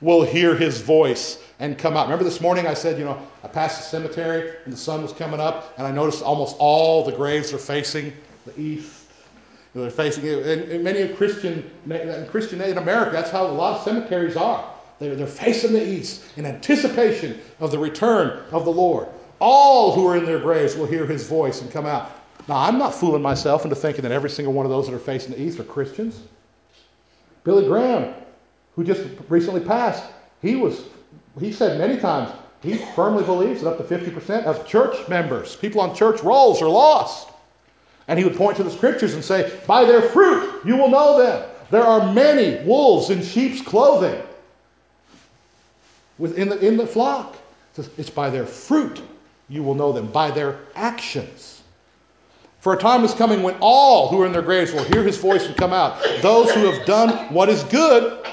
[0.00, 2.06] will hear his voice and come out.
[2.06, 5.12] Remember this morning I said, you know, I passed the cemetery and the sun was
[5.12, 8.12] coming up, and I noticed almost all the graves are facing
[8.44, 9.04] the east.
[9.74, 10.70] You know, they're facing, it.
[10.70, 11.70] and, many a Christian,
[12.30, 14.72] Christian in America, that's how a lot of cemeteries are.
[14.98, 19.08] They're, they're facing the east in anticipation of the return of the Lord.
[19.38, 22.10] All who are in their graves will hear his voice and come out.
[22.48, 24.98] Now, I'm not fooling myself into thinking that every single one of those that are
[24.98, 26.20] facing the east are Christians.
[27.44, 28.14] Billy Graham,
[28.74, 30.04] who just recently passed,
[30.40, 30.80] he was
[31.40, 32.30] he said many times
[32.62, 36.68] he firmly believes that up to 50% of church members, people on church rolls, are
[36.68, 37.28] lost.
[38.08, 41.18] And he would point to the scriptures and say, By their fruit you will know
[41.18, 41.48] them.
[41.70, 44.22] There are many wolves in sheep's clothing
[46.18, 47.36] within the, in the flock.
[47.98, 49.02] It's by their fruit
[49.48, 51.62] you will know them, by their actions.
[52.60, 55.18] For a time is coming when all who are in their graves will hear his
[55.18, 56.02] voice and come out.
[56.22, 58.26] Those who have done what is good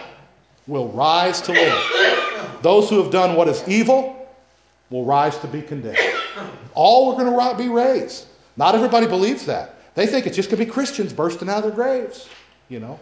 [0.65, 2.22] will rise to live.
[2.63, 4.27] Those who have done what is evil
[4.89, 5.97] will rise to be condemned.
[6.73, 8.25] All are going to be raised.
[8.55, 9.75] Not everybody believes that.
[9.95, 12.29] They think it's just going to be Christians bursting out of their graves,
[12.69, 12.99] you know.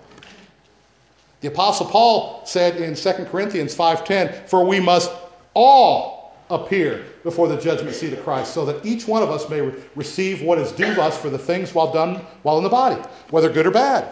[1.41, 5.11] The apostle Paul said in 2 Corinthians 5:10, "For we must
[5.53, 9.61] all appear before the judgment seat of Christ, so that each one of us may
[9.61, 13.01] re- receive what is due us for the things while done while in the body,
[13.29, 14.05] whether good or bad."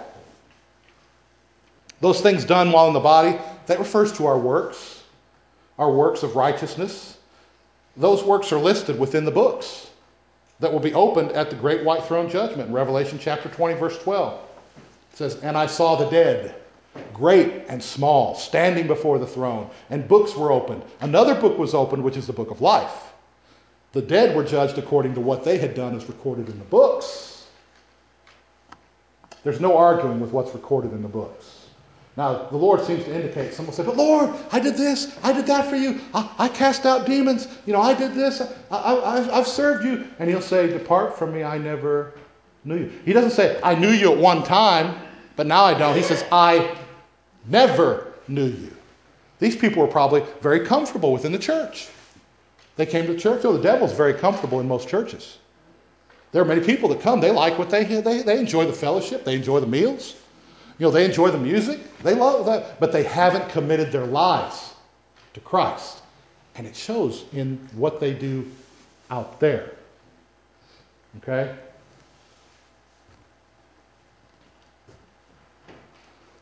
[2.01, 4.98] Those things done while in the body, that refers to our works,
[5.79, 7.17] our works of righteousness.
[7.97, 9.89] Those works are listed within the books
[10.59, 14.39] that will be opened at the great white throne judgment Revelation chapter 20, verse 12.
[15.13, 16.53] It says, And I saw the dead,
[17.13, 20.83] great and small, standing before the throne, and books were opened.
[20.99, 23.13] Another book was opened, which is the book of life.
[23.93, 27.47] The dead were judged according to what they had done as recorded in the books.
[29.43, 31.58] There's no arguing with what's recorded in the books.
[32.19, 35.31] Now, the Lord seems to indicate, someone will say, but Lord, I did this, I
[35.31, 39.21] did that for you, I, I cast out demons, you know, I did this, I,
[39.31, 40.05] have served you.
[40.19, 42.15] And he'll say, depart from me, I never
[42.65, 42.91] knew you.
[43.05, 44.99] He doesn't say, I knew you at one time,
[45.37, 45.95] but now I don't.
[45.95, 46.77] He says, I
[47.45, 48.75] never knew you.
[49.39, 51.87] These people were probably very comfortable within the church.
[52.75, 53.45] They came to church.
[53.45, 55.37] Oh, the devil's very comfortable in most churches.
[56.33, 59.23] There are many people that come, they like what they, they, they enjoy the fellowship,
[59.23, 60.15] they enjoy the meals.
[60.79, 64.73] You know, they enjoy the music, they love that, but they haven't committed their lives
[65.33, 66.01] to Christ.
[66.55, 68.49] And it shows in what they do
[69.11, 69.73] out there.
[71.17, 71.53] Okay?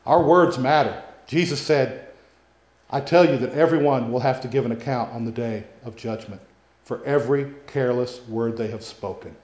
[0.06, 1.02] Our words matter.
[1.26, 2.06] Jesus said,
[2.90, 5.96] I tell you that everyone will have to give an account on the day of
[5.96, 6.40] judgment
[6.84, 9.34] for every careless word they have spoken.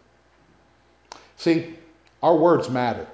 [1.36, 1.74] See,
[2.22, 3.06] our words matter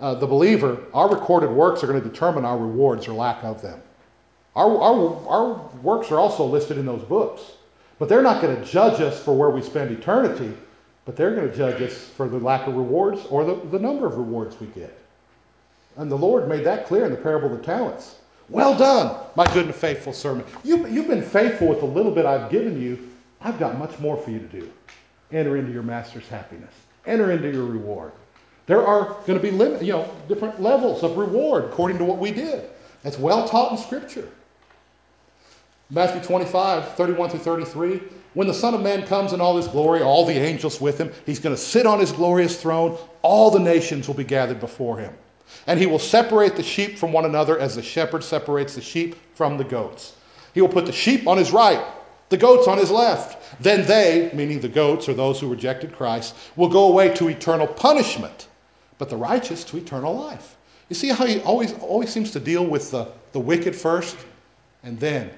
[0.00, 3.60] uh, the believer, our recorded works are going to determine our rewards or lack of
[3.60, 3.80] them.
[4.56, 7.42] Our, our, our works are also listed in those books,
[7.98, 10.56] but they're not going to judge us for where we spend eternity,
[11.04, 14.06] but they're going to judge us for the lack of rewards or the, the number
[14.06, 14.96] of rewards we get.
[15.96, 18.16] And the Lord made that clear in the parable of the talents.
[18.48, 20.46] Well done, my good and faithful servant.
[20.64, 23.10] You, you've been faithful with the little bit I've given you.
[23.40, 24.72] I've got much more for you to do.
[25.30, 26.72] Enter into your master's happiness.
[27.06, 28.12] Enter into your reward.
[28.70, 32.18] There are going to be limit, you know, different levels of reward according to what
[32.18, 32.70] we did.
[33.02, 34.28] That's well taught in Scripture.
[35.90, 38.00] Matthew 25, 31 through 33.
[38.34, 41.10] When the Son of Man comes in all his glory, all the angels with him,
[41.26, 42.96] he's going to sit on his glorious throne.
[43.22, 45.14] All the nations will be gathered before him.
[45.66, 49.16] And he will separate the sheep from one another as the shepherd separates the sheep
[49.34, 50.14] from the goats.
[50.54, 51.84] He will put the sheep on his right,
[52.28, 53.60] the goats on his left.
[53.60, 57.66] Then they, meaning the goats or those who rejected Christ, will go away to eternal
[57.66, 58.46] punishment,
[59.00, 60.58] but the righteous to eternal life.
[60.90, 64.14] You see how he always, always seems to deal with the, the wicked first,
[64.82, 65.30] and then,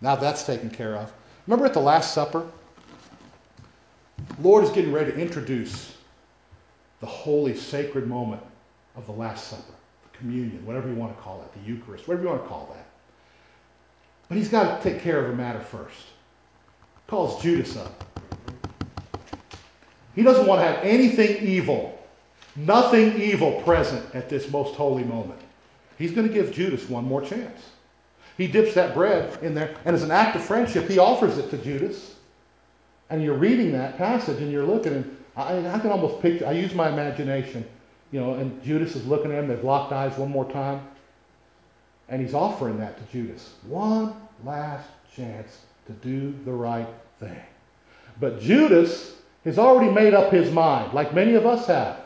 [0.00, 1.12] now that's taken care of.
[1.46, 2.44] Remember at the Last Supper?
[4.40, 5.96] Lord is getting ready to introduce
[6.98, 8.42] the holy, sacred moment
[8.96, 9.74] of the Last Supper,
[10.10, 12.68] the communion, whatever you want to call it, the Eucharist, whatever you want to call
[12.74, 12.88] that.
[14.28, 15.98] But he's got to take care of a matter first.
[17.06, 18.04] Calls Judas up.
[20.16, 22.01] He doesn't want to have anything evil,
[22.56, 25.40] nothing evil present at this most holy moment.
[25.98, 27.70] He's going to give Judas one more chance.
[28.36, 31.50] He dips that bread in there, and as an act of friendship, he offers it
[31.50, 32.16] to Judas.
[33.10, 36.52] And you're reading that passage, and you're looking, and I, I can almost picture, I
[36.52, 37.64] use my imagination,
[38.10, 40.86] you know, and Judas is looking at him, they've locked eyes one more time.
[42.08, 43.54] And he's offering that to Judas.
[43.66, 46.88] One last chance to do the right
[47.20, 47.40] thing.
[48.20, 52.00] But Judas has already made up his mind, like many of us have,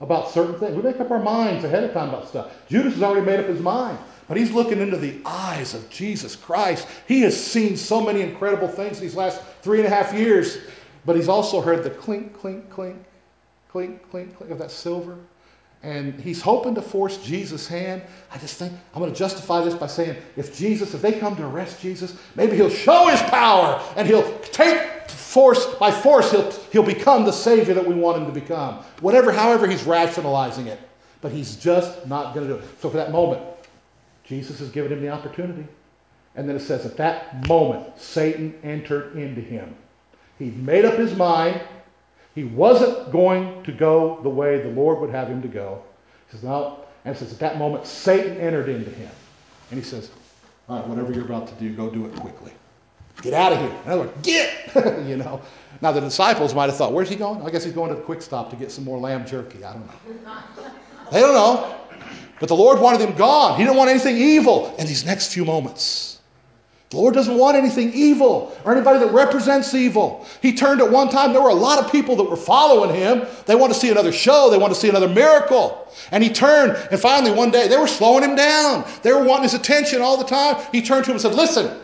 [0.00, 0.76] about certain things.
[0.76, 2.52] We make up our minds ahead of time about stuff.
[2.68, 3.98] Judas has already made up his mind.
[4.28, 6.86] But he's looking into the eyes of Jesus Christ.
[7.08, 10.58] He has seen so many incredible things these last three and a half years.
[11.04, 12.96] But he's also heard the clink, clink, clink,
[13.68, 15.18] clink, clink, clink of that silver.
[15.82, 18.02] And he's hoping to force Jesus' hand.
[18.30, 21.34] I just think I'm going to justify this by saying if Jesus, if they come
[21.36, 24.99] to arrest Jesus, maybe he'll show his power and he'll take
[25.30, 28.82] force, by force, he'll, he'll become the Savior that we want him to become.
[29.00, 30.80] Whatever, however, he's rationalizing it.
[31.20, 32.64] But he's just not going to do it.
[32.80, 33.42] So for that moment,
[34.24, 35.66] Jesus has given him the opportunity.
[36.34, 39.76] And then it says, at that moment, Satan entered into him.
[40.38, 41.60] He'd made up his mind.
[42.34, 45.82] He wasn't going to go the way the Lord would have him to go.
[46.26, 46.80] He says, no.
[47.04, 49.10] And it says, at that moment, Satan entered into him.
[49.70, 50.10] And he says,
[50.68, 52.52] all right, whatever you're about to do, go do it quickly.
[53.22, 53.76] Get out of here.
[53.84, 54.74] In other words, get!
[55.06, 55.40] you know.
[55.82, 57.42] Now, the disciples might have thought, where's he going?
[57.42, 59.64] I guess he's going to the quick stop to get some more lamb jerky.
[59.64, 60.30] I don't know.
[61.10, 61.74] They don't know.
[62.38, 63.58] But the Lord wanted him gone.
[63.58, 66.20] He didn't want anything evil in these next few moments.
[66.90, 70.26] The Lord doesn't want anything evil or anybody that represents evil.
[70.42, 73.26] He turned at one time, there were a lot of people that were following him.
[73.46, 75.88] They want to see another show, they want to see another miracle.
[76.10, 78.84] And he turned, and finally one day, they were slowing him down.
[79.02, 80.64] They were wanting his attention all the time.
[80.72, 81.80] He turned to him and said, Listen,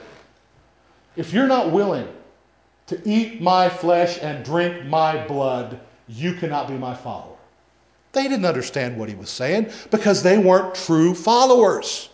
[1.16, 2.08] if you're not willing
[2.86, 7.36] to eat my flesh and drink my blood, you cannot be my follower.
[8.12, 12.08] They didn't understand what he was saying because they weren't true followers.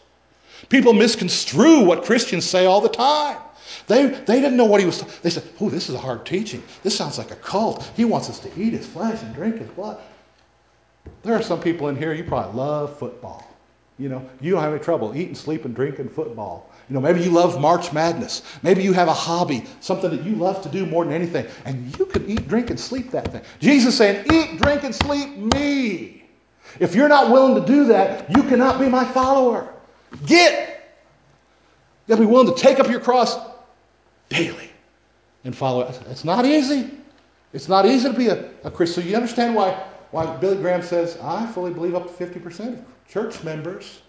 [0.69, 3.39] People misconstrue what Christians say all the time.
[3.87, 5.03] They, they didn't know what he was.
[5.21, 6.63] They said, "Oh, this is a hard teaching.
[6.83, 7.91] This sounds like a cult.
[7.97, 10.01] He wants us to eat his flesh and drink his blood."
[11.23, 12.13] There are some people in here.
[12.13, 13.47] You probably love football.
[13.99, 16.71] You know, you don't have any trouble eating, sleeping, drinking football.
[16.93, 18.43] You know, maybe you love March Madness.
[18.63, 21.99] Maybe you have a hobby, something that you love to do more than anything, and
[21.99, 23.41] you could eat, drink, and sleep that thing.
[23.61, 26.23] Jesus saying, Eat, drink, and sleep me.
[26.81, 29.73] If you're not willing to do that, you cannot be my follower.
[30.27, 30.93] Get.
[32.07, 33.39] You gotta be willing to take up your cross
[34.29, 34.69] daily
[35.45, 35.99] and follow it.
[36.11, 36.91] It's not easy.
[37.55, 39.03] It's not easy to be a, a Christian.
[39.03, 42.85] So you understand why, why Billy Graham says, I fully believe up to 50% of
[43.09, 44.02] church members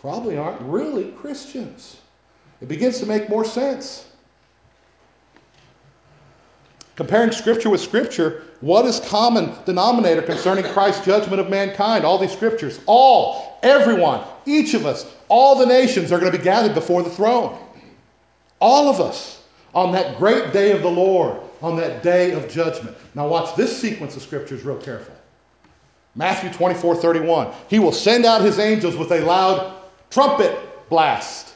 [0.00, 1.98] probably aren't really Christians.
[2.60, 4.06] It begins to make more sense.
[6.96, 12.04] Comparing Scripture with Scripture, what is common denominator concerning Christ's judgment of mankind?
[12.04, 16.42] All these Scriptures, all, everyone, each of us, all the nations are going to be
[16.42, 17.56] gathered before the throne.
[18.60, 22.96] All of us on that great day of the Lord, on that day of judgment.
[23.14, 25.14] Now, watch this sequence of Scriptures real careful.
[26.16, 27.52] Matthew 24 31.
[27.68, 29.77] He will send out his angels with a loud
[30.10, 31.54] trumpet blast,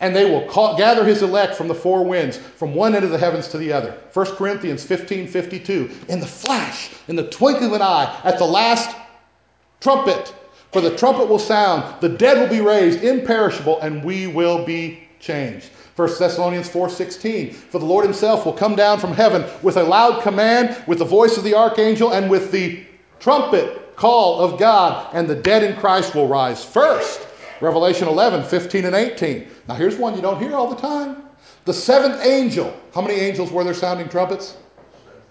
[0.00, 3.10] and they will call, gather his elect from the four winds, from one end of
[3.10, 3.98] the heavens to the other.
[4.12, 5.90] 1 Corinthians 15 52.
[6.08, 8.94] In the flash, in the twinkling of an eye, at the last
[9.80, 10.34] trumpet,
[10.72, 15.04] for the trumpet will sound, the dead will be raised imperishable, and we will be
[15.20, 15.70] changed.
[15.96, 20.22] 1 Thessalonians 4:16 For the Lord himself will come down from heaven with a loud
[20.22, 22.84] command with the voice of the archangel and with the
[23.20, 27.20] trumpet call of God and the dead in Christ will rise first.
[27.60, 29.48] Revelation 11, 15 and 18.
[29.68, 31.22] Now here's one you don't hear all the time.
[31.64, 32.74] The seventh angel.
[32.94, 34.56] How many angels were there sounding trumpets?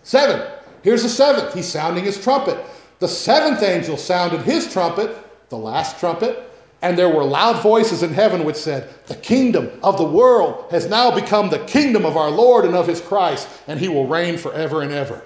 [0.04, 0.48] Seven.
[0.82, 1.54] Here's the seventh.
[1.54, 2.58] He's sounding his trumpet.
[3.00, 5.16] The seventh angel sounded his trumpet,
[5.50, 6.50] the last trumpet,
[6.82, 10.90] And there were loud voices in heaven which said, The kingdom of the world has
[10.90, 14.38] now become the kingdom of our Lord and of his Christ, and he will reign
[14.38, 15.22] forever and ever.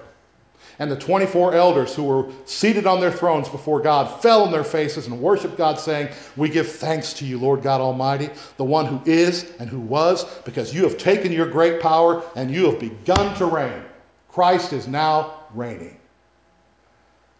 [0.80, 4.62] And the 24 elders who were seated on their thrones before God fell on their
[4.62, 8.86] faces and worshiped God, saying, We give thanks to you, Lord God Almighty, the one
[8.86, 12.78] who is and who was, because you have taken your great power and you have
[12.78, 13.82] begun to reign.
[14.28, 15.98] Christ is now reigning.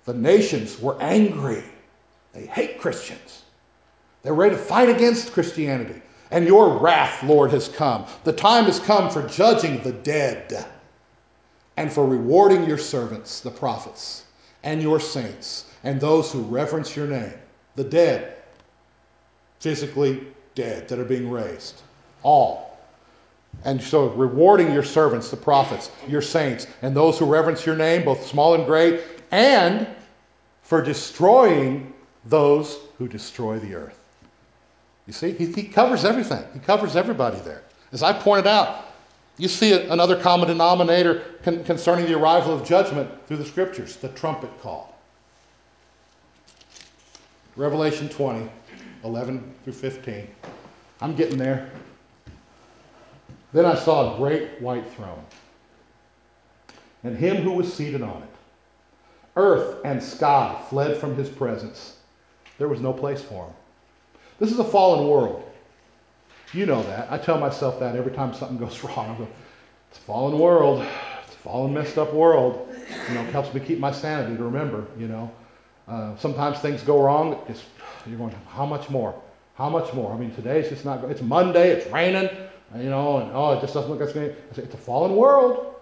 [0.04, 1.62] The nations were angry.
[2.32, 3.42] They hate Christians.
[4.22, 6.02] They're ready to fight against Christianity.
[6.32, 8.04] And your wrath, Lord, has come.
[8.24, 10.48] The time has come for judging the dead
[11.78, 14.24] and for rewarding your servants, the prophets,
[14.64, 17.32] and your saints, and those who reverence your name,
[17.76, 18.34] the dead,
[19.60, 20.26] physically
[20.56, 21.82] dead, that are being raised.
[22.24, 22.76] All.
[23.64, 28.04] And so, rewarding your servants, the prophets, your saints, and those who reverence your name,
[28.04, 29.00] both small and great,
[29.30, 29.86] and
[30.62, 33.98] for destroying those who destroy the earth.
[35.06, 37.62] You see, he, he covers everything, he covers everybody there.
[37.92, 38.84] As I pointed out,
[39.38, 44.08] you see another common denominator con- concerning the arrival of judgment through the scriptures the
[44.10, 44.98] trumpet call.
[47.56, 48.50] Revelation 20,
[49.04, 50.28] 11 through 15.
[51.00, 51.70] I'm getting there.
[53.52, 55.24] Then I saw a great white throne,
[57.02, 58.28] and him who was seated on it.
[59.36, 61.96] Earth and sky fled from his presence.
[62.58, 63.54] There was no place for him.
[64.38, 65.47] This is a fallen world.
[66.52, 67.12] You know that.
[67.12, 69.10] I tell myself that every time something goes wrong.
[69.10, 69.28] I go,
[69.90, 70.86] it's a fallen world.
[71.24, 72.68] It's a fallen, messed up world.
[73.08, 75.30] You know, it helps me keep my sanity to remember, you know.
[75.86, 77.40] Uh, sometimes things go wrong.
[77.48, 77.64] It's,
[78.06, 79.20] you're going, how much more?
[79.54, 80.12] How much more?
[80.12, 82.30] I mean, today's just not, it's Monday, it's raining,
[82.76, 85.16] you know, and oh, it just doesn't look like it's going to, it's a fallen
[85.16, 85.74] world.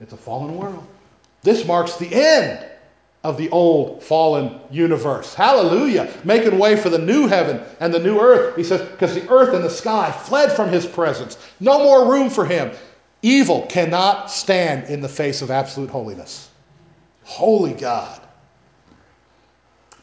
[0.00, 0.86] It's a fallen world.
[1.42, 2.65] This marks the end
[3.26, 5.34] of the old fallen universe.
[5.34, 6.12] Hallelujah.
[6.22, 8.54] Making way for the new heaven and the new earth.
[8.54, 11.36] He says, because the earth and the sky fled from his presence.
[11.58, 12.70] No more room for him.
[13.22, 16.50] Evil cannot stand in the face of absolute holiness.
[17.24, 18.20] Holy God.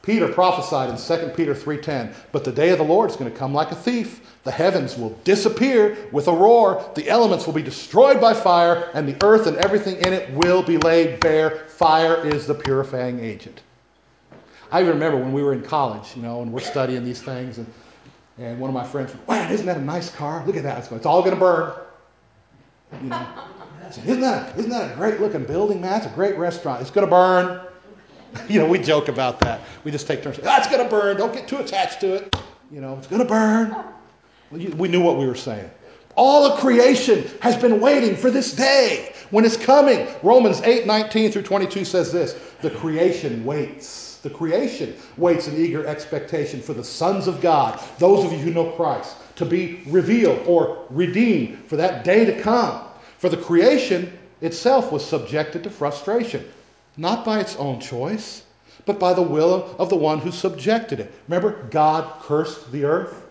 [0.03, 3.37] Peter prophesied in 2 Peter 3:10, "But the day of the Lord is going to
[3.37, 4.19] come like a thief.
[4.43, 9.07] The heavens will disappear with a roar, the elements will be destroyed by fire, and
[9.07, 11.51] the earth and everything in it will be laid bare.
[11.69, 13.61] Fire is the purifying agent."
[14.73, 17.57] I even remember when we were in college, you know, and we're studying these things,
[17.57, 17.67] and,
[18.37, 20.43] and one of my friends, "Man, isn't that a nice car?
[20.45, 20.91] Look at that.
[20.91, 21.71] It's all going to burn."
[23.01, 23.25] You know,
[23.89, 25.99] said, isn't isn't that a great looking building, man?
[25.99, 26.81] It's a great restaurant.
[26.81, 27.61] It's going to burn.
[28.49, 29.61] you know, we joke about that.
[29.83, 30.39] We just take turns.
[30.45, 31.17] Ah, it's going to burn.
[31.17, 32.35] Don't get too attached to it.
[32.71, 33.75] You know, it's going to burn.
[34.51, 35.69] We knew what we were saying.
[36.15, 40.07] All of creation has been waiting for this day when it's coming.
[40.21, 44.19] Romans 8 19 through 22 says this The creation waits.
[44.21, 48.51] The creation waits in eager expectation for the sons of God, those of you who
[48.51, 52.85] know Christ, to be revealed or redeemed for that day to come.
[53.17, 56.45] For the creation itself was subjected to frustration,
[56.97, 58.43] not by its own choice,
[58.85, 61.11] but by the will of the one who subjected it.
[61.27, 63.21] Remember, God cursed the earth?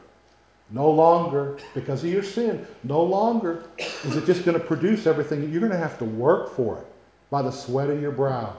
[0.70, 5.50] No longer, because of your sin, no longer is it just going to produce everything.
[5.50, 6.86] You're going to have to work for it
[7.30, 8.56] by the sweat of your brow.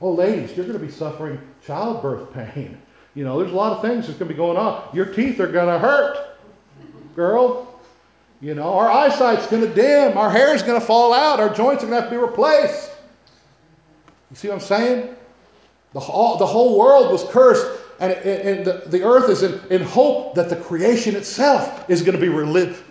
[0.00, 2.76] Oh, ladies, you're going to be suffering childbirth pain.
[3.14, 4.88] You know, there's a lot of things that's going to be going on.
[4.92, 6.36] Your teeth are going to hurt,
[7.16, 7.80] girl.
[8.40, 10.18] You know, our eyesight's going to dim.
[10.18, 11.40] Our hair's going to fall out.
[11.40, 12.90] Our joints are going to have to be replaced.
[14.34, 15.14] You see what I'm saying?
[15.92, 17.64] The whole, the whole world was cursed,
[18.00, 22.18] and, and the, the earth is in, in hope that the creation itself is going
[22.18, 22.28] to be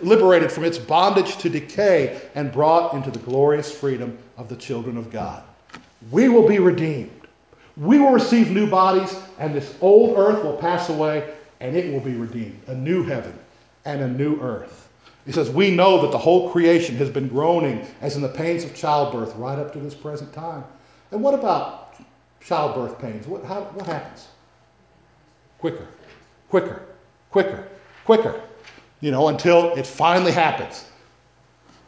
[0.00, 4.96] liberated from its bondage to decay and brought into the glorious freedom of the children
[4.96, 5.42] of God.
[6.10, 7.28] We will be redeemed.
[7.76, 12.00] We will receive new bodies, and this old earth will pass away, and it will
[12.00, 12.58] be redeemed.
[12.68, 13.38] A new heaven
[13.84, 14.88] and a new earth.
[15.26, 18.64] He says, We know that the whole creation has been groaning as in the pains
[18.64, 20.64] of childbirth right up to this present time.
[21.14, 21.94] And what about
[22.40, 23.28] childbirth pains?
[23.28, 24.26] What, how, what happens?
[25.60, 25.86] Quicker,
[26.50, 26.82] quicker,
[27.30, 27.68] quicker,
[28.04, 28.42] quicker,
[29.00, 30.86] you know, until it finally happens.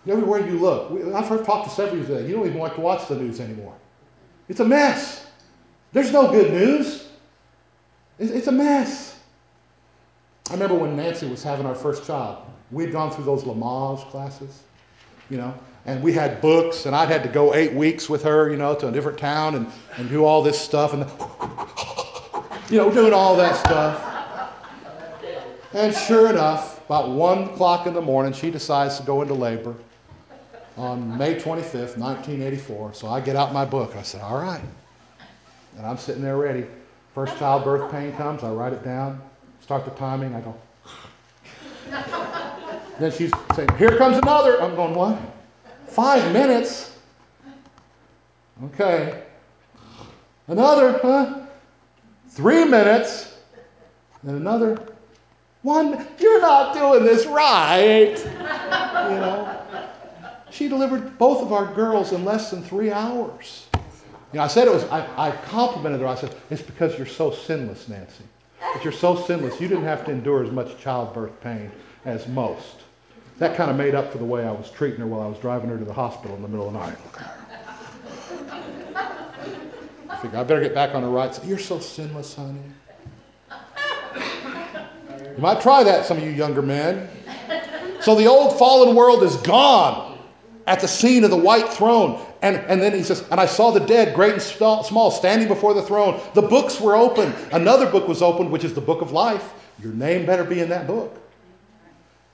[0.09, 2.77] Everywhere you look, I've heard talk to several of you today, you don't even like
[2.77, 3.75] to watch the news anymore.
[4.49, 5.27] It's a mess.
[5.93, 7.09] There's no good news.
[8.21, 9.19] It's a mess.
[10.51, 14.63] I remember when Nancy was having our first child, we'd gone through those Lamaze classes,
[15.31, 15.53] you know,
[15.87, 18.75] and we had books, and I'd had to go eight weeks with her, you know,
[18.75, 21.03] to a different town and, and do all this stuff, and,
[22.71, 24.13] you know, doing all that stuff.
[25.73, 29.77] And sure enough, about one o'clock in the morning, she decides to go into labor
[30.77, 32.95] on May 25th, 1984.
[32.95, 33.95] So I get out my book.
[33.97, 34.61] I said, All right.
[35.77, 36.67] And I'm sitting there ready.
[37.15, 39.21] First childbirth pain comes, I write it down.
[39.61, 40.35] Start the timing.
[40.35, 40.55] I go.
[42.99, 44.61] then she's saying, Here comes another.
[44.61, 45.19] I'm going, What?
[45.89, 46.97] Five minutes?
[48.65, 49.23] Okay.
[50.49, 51.47] Another, huh?
[52.29, 53.39] Three minutes.
[54.23, 54.79] And another.
[55.63, 58.17] One, you're not doing this right.
[58.19, 59.63] You know?
[60.51, 63.67] She delivered both of our girls in less than three hours.
[64.33, 66.07] You know, I said it was, I, I complimented her.
[66.07, 68.25] I said, it's because you're so sinless, Nancy.
[68.61, 71.71] But you're so sinless, you didn't have to endure as much childbirth pain
[72.05, 72.85] as most.
[73.39, 75.39] That kind of made up for the way I was treating her while I was
[75.39, 76.97] driving her to the hospital in the middle of the night.
[80.09, 81.47] I figure I better get back on the right side.
[81.47, 82.61] You're so sinless, honey.
[85.37, 87.09] You might try that, some of you younger men.
[88.01, 90.19] So the old fallen world is gone
[90.67, 92.25] at the scene of the white throne.
[92.41, 95.75] And, and then he says, And I saw the dead, great and small, standing before
[95.75, 96.19] the throne.
[96.33, 97.35] The books were open.
[97.53, 99.53] Another book was opened, which is the book of life.
[99.83, 101.21] Your name better be in that book.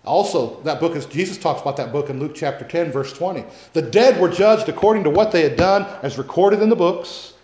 [0.05, 3.45] Also, that book is, Jesus talks about that book in Luke chapter 10, verse 20.
[3.73, 7.35] The dead were judged according to what they had done, as recorded in the books.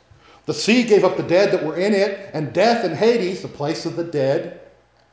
[0.46, 3.48] The sea gave up the dead that were in it, and death and Hades, the
[3.48, 4.60] place of the dead,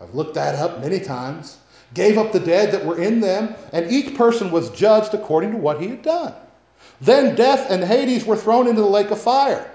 [0.02, 1.58] I've looked that up many times,
[1.94, 5.58] gave up the dead that were in them, and each person was judged according to
[5.58, 6.34] what he had done.
[7.00, 9.70] Then death and Hades were thrown into the lake of fire.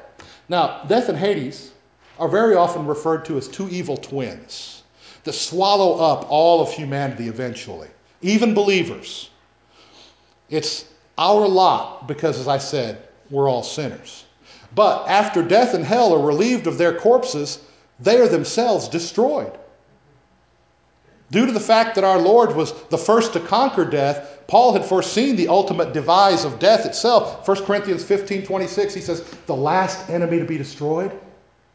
[0.49, 1.71] Now, death and Hades
[2.19, 4.80] are very often referred to as two evil twins
[5.25, 7.89] that swallow up all of humanity eventually,
[8.23, 9.31] even believers.
[10.49, 10.87] It's
[11.19, 14.25] our lot because, as I said, we're all sinners.
[14.75, 17.61] But after death and hell are relieved of their corpses,
[17.99, 19.53] they are themselves destroyed.
[21.31, 24.85] Due to the fact that our Lord was the first to conquer death, Paul had
[24.85, 27.47] foreseen the ultimate devise of death itself.
[27.47, 31.13] 1 Corinthians 15 26, he says, The last enemy to be destroyed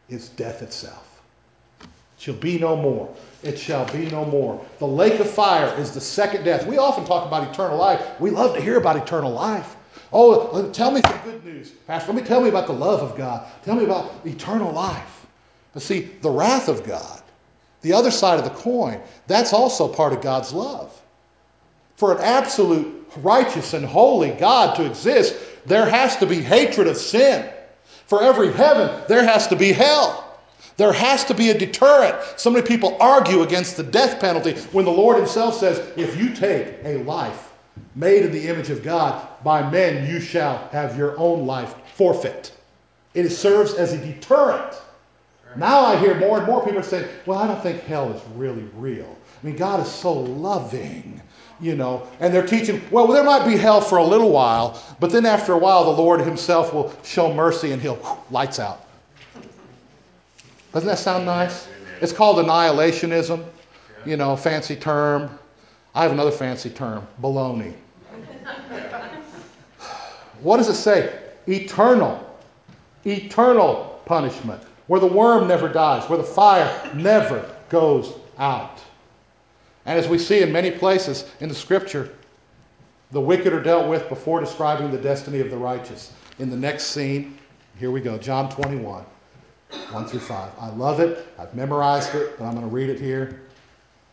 [0.10, 1.22] is death itself.
[2.18, 3.14] She'll be no more.
[3.46, 4.66] It shall be no more.
[4.80, 6.66] The lake of fire is the second death.
[6.66, 8.20] We often talk about eternal life.
[8.20, 9.76] We love to hear about eternal life.
[10.12, 12.12] Oh, uh, tell me some good news, Pastor.
[12.12, 13.46] Let me tell me about the love of God.
[13.64, 15.28] Tell me about eternal life.
[15.74, 17.22] But see, the wrath of God,
[17.84, 21.00] the other side of the coin, that's also part of God's love.
[21.98, 25.36] For an absolute righteous and holy God to exist,
[25.68, 27.48] there has to be hatred of sin.
[28.08, 30.25] For every heaven, there has to be hell.
[30.78, 32.16] There has to be a deterrent.
[32.38, 36.34] So many people argue against the death penalty when the Lord Himself says, if you
[36.34, 37.54] take a life
[37.96, 42.52] made in the image of God by men, you shall have your own life forfeit.
[43.14, 44.82] It serves as a deterrent.
[45.56, 48.68] Now I hear more and more people saying, well, I don't think hell is really
[48.76, 49.16] real.
[49.42, 51.22] I mean, God is so loving,
[51.62, 55.12] you know, and they're teaching, well, there might be hell for a little while, but
[55.12, 58.85] then after a while, the Lord Himself will show mercy and He'll whoosh, lights out.
[60.76, 61.70] Doesn't that sound nice?
[62.02, 63.46] It's called annihilationism,
[64.06, 65.30] you know, fancy term.
[65.96, 67.74] I have another fancy term baloney.
[70.42, 71.18] what does it say?
[71.48, 72.22] Eternal.
[73.06, 78.82] Eternal punishment, where the worm never dies, where the fire never goes out.
[79.86, 82.12] And as we see in many places in the scripture,
[83.12, 86.12] the wicked are dealt with before describing the destiny of the righteous.
[86.40, 87.38] In the next scene,
[87.80, 89.06] here we go, John 21.
[89.92, 90.52] 1 through 5.
[90.60, 91.28] I love it.
[91.38, 93.42] I've memorized it, but I'm going to read it here.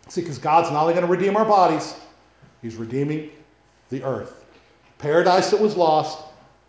[0.08, 1.94] See, because God's not only going to redeem our bodies,
[2.62, 3.30] He's redeeming
[3.90, 4.44] the earth.
[4.98, 6.20] Paradise that was lost,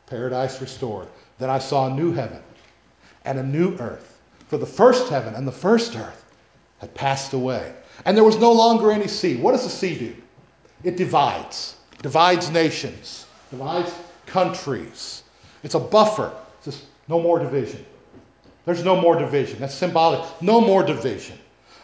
[0.08, 1.08] paradise restored.
[1.38, 2.42] Then I saw a new heaven
[3.26, 4.20] and a new earth.
[4.48, 6.26] For the first heaven and the first earth
[6.80, 7.74] had passed away.
[8.06, 9.36] And there was no longer any sea.
[9.36, 10.16] What does the sea do?
[10.84, 13.94] It divides, divides nations, divides
[14.26, 15.24] countries.
[15.64, 16.34] It's a buffer.
[16.58, 17.86] It's just no more division.
[18.66, 19.60] There's no more division.
[19.60, 20.24] That's symbolic.
[20.42, 21.38] No more division.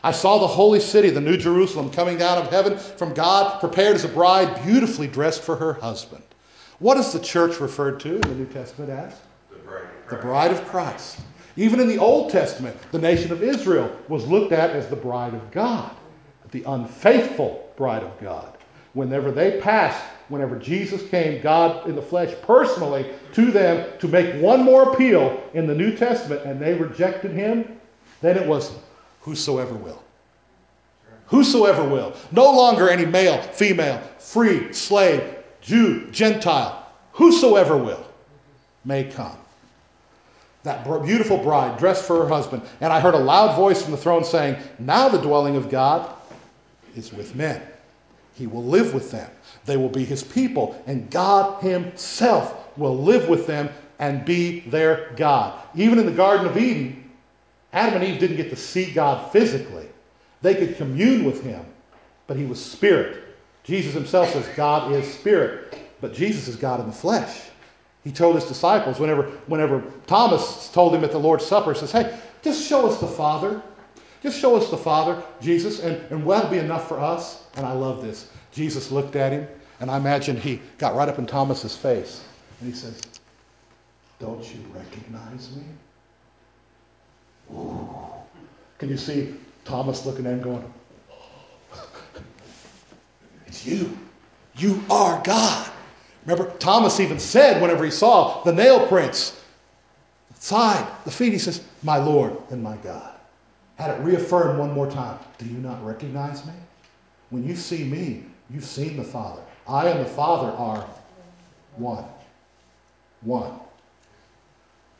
[0.03, 3.95] I saw the holy city, the New Jerusalem, coming down of heaven from God, prepared
[3.95, 6.23] as a bride, beautifully dressed for her husband.
[6.79, 9.13] What is the church referred to in the New Testament as?
[9.49, 10.09] The bride of Christ.
[10.09, 11.19] The bride of Christ.
[11.57, 15.33] Even in the Old Testament, the nation of Israel was looked at as the bride
[15.33, 15.93] of God,
[16.51, 18.57] the unfaithful bride of God.
[18.93, 24.41] Whenever they passed, whenever Jesus came, God in the flesh personally to them to make
[24.41, 27.79] one more appeal in the New Testament, and they rejected him,
[28.21, 28.71] then it was
[29.21, 30.01] whosoever will.
[31.27, 32.15] Whosoever will.
[32.31, 36.87] No longer any male, female, free, slave, Jew, Gentile.
[37.13, 38.03] Whosoever will
[38.85, 39.37] may come.
[40.63, 42.63] That beautiful bride dressed for her husband.
[42.81, 46.11] And I heard a loud voice from the throne saying, Now the dwelling of God
[46.95, 47.61] is with men.
[48.39, 49.29] He will live with them.
[49.65, 53.69] They will be his people, and God himself will live with them
[53.99, 55.61] and be their God.
[55.75, 57.11] Even in the Garden of Eden,
[57.73, 59.87] Adam and Eve didn't get to see God physically.
[60.41, 61.65] They could commune with him,
[62.27, 63.25] but he was spirit.
[63.65, 67.41] Jesus himself says God is spirit, but Jesus is God in the flesh.
[68.05, 72.17] He told his disciples whenever, whenever Thomas told him at the Lord's Supper, says, Hey,
[72.41, 73.61] just show us the Father.
[74.21, 77.43] Just show us the Father, Jesus, and, and that'll be enough for us.
[77.55, 78.31] And I love this.
[78.51, 79.47] Jesus looked at him,
[79.79, 82.23] and I imagine he got right up in Thomas's face,
[82.59, 83.01] and he says,
[84.19, 85.63] Don't you recognize me?
[88.77, 90.73] Can you see Thomas looking at him going,
[91.11, 91.81] oh,
[93.47, 93.97] It's you.
[94.55, 95.71] You are God.
[96.25, 99.41] Remember, Thomas even said whenever he saw the nail prints,
[100.35, 103.18] the side, the feet, he says, My Lord and my God.
[103.79, 105.17] Had it reaffirmed one more time.
[105.37, 106.51] Do you not recognize me?
[107.29, 109.41] When you see me, you've seen the Father.
[109.67, 110.85] I and the Father are
[111.77, 112.03] one.
[113.21, 113.53] One.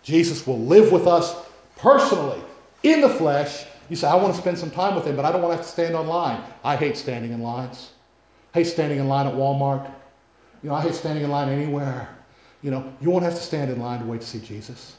[0.02, 1.36] Jesus will live with us
[1.76, 2.40] personally
[2.84, 3.66] in the flesh.
[3.90, 5.58] You say, I want to spend some time with him, but I don't want to
[5.58, 6.42] have to stand on line.
[6.64, 7.92] I hate standing in lines.
[8.54, 9.92] I hate standing in line at Walmart.
[10.64, 12.08] You know, I hate standing in line anywhere.
[12.62, 14.96] You know, you won't have to stand in line to wait to see Jesus.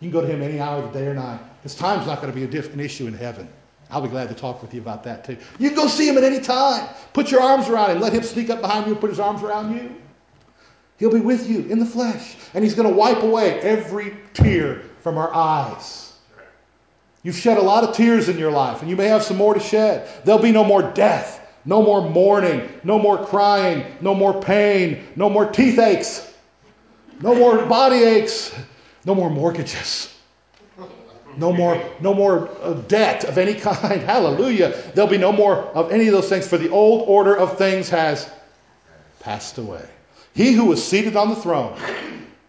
[0.00, 1.40] You can go to him any hour of the day or night.
[1.62, 3.48] His time's not going to be a different issue in heaven.
[3.90, 5.36] I'll be glad to talk with you about that too.
[5.58, 6.88] You can go see him at any time.
[7.12, 8.00] Put your arms around him.
[8.00, 9.94] Let him sneak up behind you and put his arms around you.
[10.98, 12.36] He'll be with you in the flesh.
[12.54, 16.14] And he's going to wipe away every tear from our eyes.
[17.22, 19.54] You've shed a lot of tears in your life, and you may have some more
[19.54, 20.08] to shed.
[20.24, 25.30] There'll be no more death, no more mourning, no more crying, no more pain, no
[25.30, 26.34] more teeth aches,
[27.22, 28.54] no more body aches.
[29.04, 30.14] No more mortgages.
[31.36, 34.00] No more, no more uh, debt of any kind.
[34.02, 34.70] Hallelujah.
[34.94, 37.88] There'll be no more of any of those things, for the old order of things
[37.90, 38.30] has
[39.20, 39.86] passed away.
[40.34, 41.78] He who was seated on the throne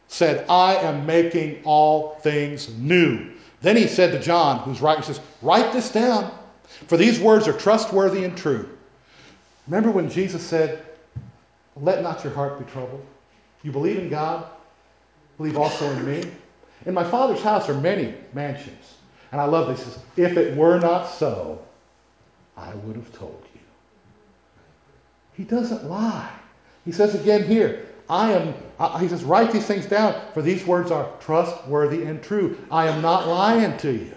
[0.07, 3.31] said, I am making all things new.
[3.61, 6.31] Then he said to John, who's writing, says, Write this down,
[6.87, 8.69] for these words are trustworthy and true.
[9.67, 10.85] Remember when Jesus said,
[11.75, 13.03] Let not your heart be troubled.
[13.63, 14.45] You believe in God,
[15.37, 16.23] believe also in me.
[16.85, 18.95] In my Father's house are many mansions.
[19.31, 19.83] And I love this.
[19.83, 21.61] Says, if it were not so,
[22.57, 23.59] I would have told you.
[25.33, 26.31] He doesn't lie.
[26.85, 30.65] He says again here, I am, uh, he says, write these things down, for these
[30.65, 32.57] words are trustworthy and true.
[32.71, 34.15] I am not lying to you.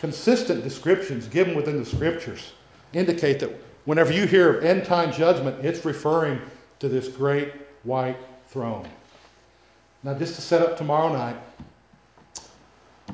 [0.00, 2.52] Consistent descriptions given within the scriptures
[2.92, 3.50] indicate that
[3.84, 6.40] whenever you hear of end time judgment, it's referring
[6.80, 8.18] to this great white
[8.48, 8.86] throne.
[10.06, 11.34] Now, just to set up tomorrow night,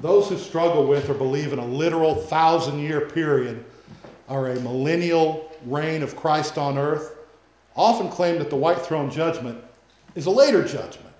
[0.02, 3.64] those who struggle with or believe in a literal thousand year period
[4.28, 7.14] or a millennial reign of Christ on earth
[7.74, 9.56] often claim that the white throne judgment
[10.16, 11.14] is a later judgment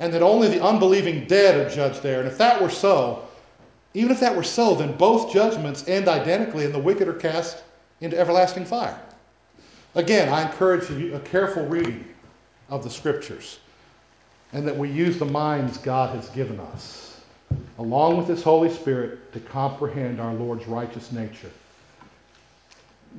[0.00, 2.18] and that only the unbelieving dead are judged there.
[2.18, 3.26] And if that were so,
[3.94, 7.64] even if that were so, then both judgments end identically and the wicked are cast
[8.02, 9.00] into everlasting fire.
[9.94, 12.04] Again, I encourage you a careful reading
[12.68, 13.60] of the scriptures
[14.52, 17.20] and that we use the minds God has given us,
[17.78, 21.50] along with His Holy Spirit, to comprehend our Lord's righteous nature.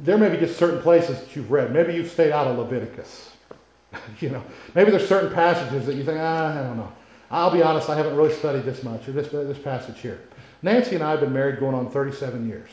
[0.03, 1.73] There may be just certain places that you've read.
[1.73, 3.31] Maybe you've stayed out of Leviticus.
[4.19, 4.43] you know,
[4.75, 6.91] maybe there's certain passages that you think, ah, I don't know.
[7.29, 10.21] I'll be honest, I haven't really studied this much, or this, this passage here.
[10.61, 12.69] Nancy and I have been married going on 37 years.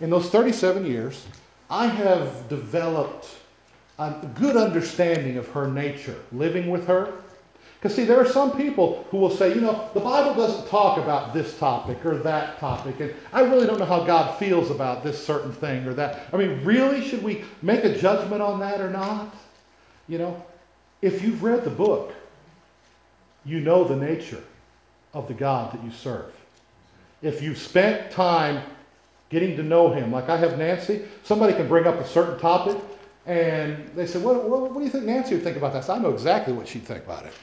[0.00, 1.24] In those 37 years,
[1.70, 3.28] I have developed
[3.98, 7.12] a good understanding of her nature, living with her,
[7.84, 10.96] because, see, there are some people who will say, you know, the Bible doesn't talk
[10.96, 15.04] about this topic or that topic, and I really don't know how God feels about
[15.04, 16.22] this certain thing or that.
[16.32, 19.34] I mean, really, should we make a judgment on that or not?
[20.08, 20.42] You know,
[21.02, 22.14] if you've read the book,
[23.44, 24.42] you know the nature
[25.12, 26.32] of the God that you serve.
[27.20, 28.62] If you've spent time
[29.28, 32.78] getting to know Him, like I have Nancy, somebody can bring up a certain topic,
[33.26, 35.90] and they say, what, what, what do you think Nancy would think about this?
[35.90, 37.34] I know exactly what she'd think about it.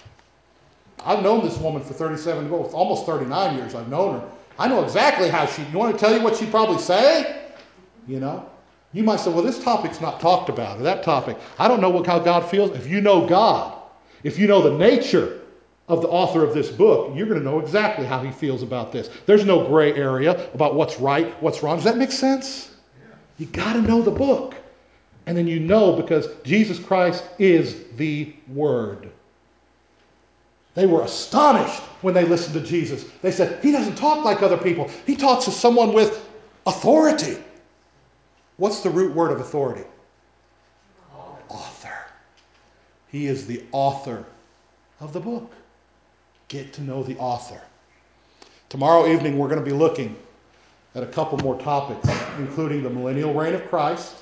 [1.04, 4.30] I've known this woman for 37, well, almost 39 years I've known her.
[4.60, 7.46] I know exactly how she, you want to tell you what she'd probably say?
[8.08, 8.48] You know?
[8.94, 11.38] You might say, well, this topic's not talked about, or that topic.
[11.58, 12.72] I don't know what, how God feels.
[12.72, 13.82] If you know God,
[14.24, 15.40] if you know the nature
[15.88, 18.92] of the author of this book, you're going to know exactly how he feels about
[18.92, 19.10] this.
[19.26, 21.78] There's no gray area about what's right, what's wrong.
[21.78, 22.76] Does that make sense?
[23.38, 24.56] You got to know the book.
[25.26, 29.10] And then you know because Jesus Christ is the Word.
[30.74, 33.06] They were astonished when they listened to Jesus.
[33.22, 36.28] They said, He doesn't talk like other people, He talks to someone with
[36.66, 37.38] authority.
[38.58, 39.84] What's the root word of authority?
[41.50, 41.98] Author.
[43.08, 44.26] He is the author
[45.00, 45.52] of the book.
[46.48, 47.60] Get to know the author.
[48.70, 50.16] Tomorrow evening, we're going to be looking
[50.96, 52.08] at a couple more topics,
[52.38, 54.16] including the millennial reign of Christ.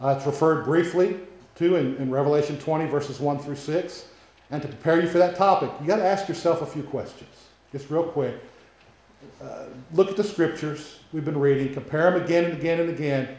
[0.00, 1.18] Uh, it's referred briefly
[1.56, 4.06] to in, in Revelation 20, verses 1 through 6.
[4.50, 7.30] And to prepare you for that topic, you got to ask yourself a few questions,
[7.72, 8.34] just real quick.
[9.42, 13.36] Uh, look at the scriptures we've been reading, compare them again and again and again.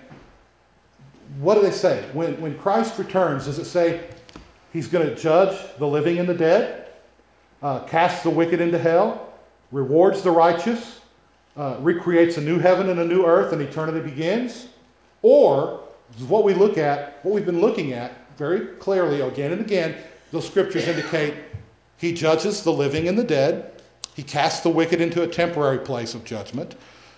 [1.40, 2.04] What do they say?
[2.14, 4.08] When, when Christ returns, does it say
[4.74, 6.88] he's going to judge the living and the dead,
[7.62, 9.34] uh, cast the wicked into hell,
[9.72, 11.02] rewards the righteous,
[11.58, 14.68] uh, recreates a new heaven and a new earth, and eternity begins?
[15.22, 15.82] Or
[16.28, 19.96] what we look at, what we've been looking at very clearly again and again,
[20.36, 21.34] those scriptures indicate
[21.98, 23.72] he judges the living and the dead,
[24.16, 26.76] he casts the wicked into a temporary place of judgment,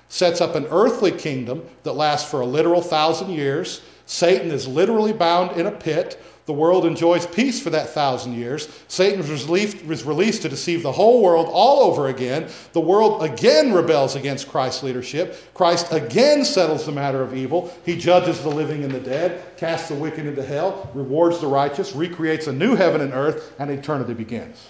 [0.08, 3.82] sets up an earthly kingdom that lasts for a literal thousand years.
[4.06, 6.22] Satan is literally bound in a pit.
[6.48, 8.70] The world enjoys peace for that thousand years.
[8.88, 12.48] Satan was released, was released, to deceive the whole world all over again.
[12.72, 15.54] The world again rebels against Christ's leadership.
[15.54, 17.70] Christ again settles the matter of evil.
[17.86, 21.94] He judges the living and the dead, casts the wicked into hell, rewards the righteous,
[21.94, 24.70] recreates a new heaven and earth, and eternity begins.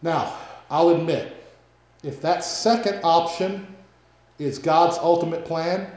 [0.00, 0.32] Now,
[0.70, 1.34] I'll admit,
[2.04, 3.66] if that second option
[4.38, 5.90] is God's ultimate plan,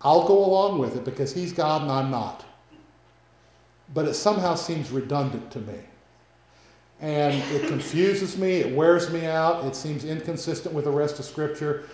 [0.00, 2.44] I'll go along with it because He's God and I'm not.
[3.94, 5.78] But it somehow seems redundant to me.
[7.00, 11.24] And it confuses me, it wears me out, it seems inconsistent with the rest of
[11.24, 11.88] Scripture.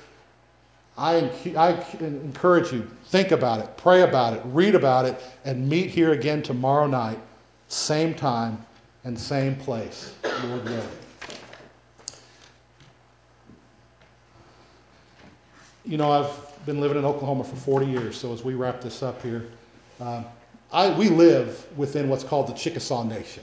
[0.99, 5.88] I, I encourage you, think about it, pray about it, read about it, and meet
[5.88, 7.18] here again tomorrow night,
[7.68, 8.62] same time
[9.05, 10.88] and same place, Lord willing.
[15.88, 19.03] you know, I've been living in Oklahoma for 40 years, so as we wrap this
[19.03, 19.46] up here,
[20.01, 20.26] um,
[20.73, 23.43] I, we live within what's called the Chickasaw Nation.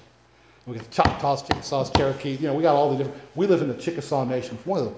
[0.66, 2.36] We got the Choctaws, Chickasaws, Cherokee.
[2.36, 3.22] You know, we got all the different.
[3.36, 4.94] We live in the Chickasaw Nation, one of the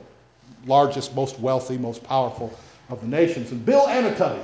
[0.69, 2.57] largest, most wealthy, most powerful
[2.89, 3.51] of the nations.
[3.51, 4.43] And Bill Anoatubby,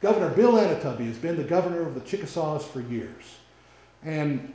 [0.00, 3.24] Governor Bill Anoatubby, has been the governor of the Chickasaws for years.
[4.02, 4.52] And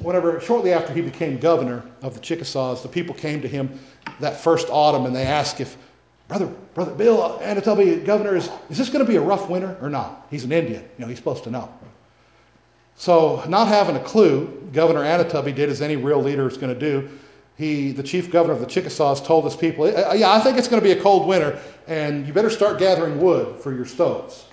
[0.00, 3.78] whenever, shortly after he became governor of the Chickasaws, the people came to him
[4.20, 5.76] that first autumn and they asked if
[6.28, 9.88] Brother, Brother Bill Anoatubby, governor, is, is this going to be a rough winter or
[9.88, 10.26] not?
[10.30, 10.82] He's an Indian.
[10.82, 11.72] You know, he's supposed to know.
[12.96, 16.80] So, not having a clue, Governor Anoatubby did as any real leader is going to
[16.80, 17.08] do.
[17.56, 20.82] He, the chief governor of the Chickasaws, told his people, Yeah, I think it's going
[20.82, 24.46] to be a cold winter, and you better start gathering wood for your stoves.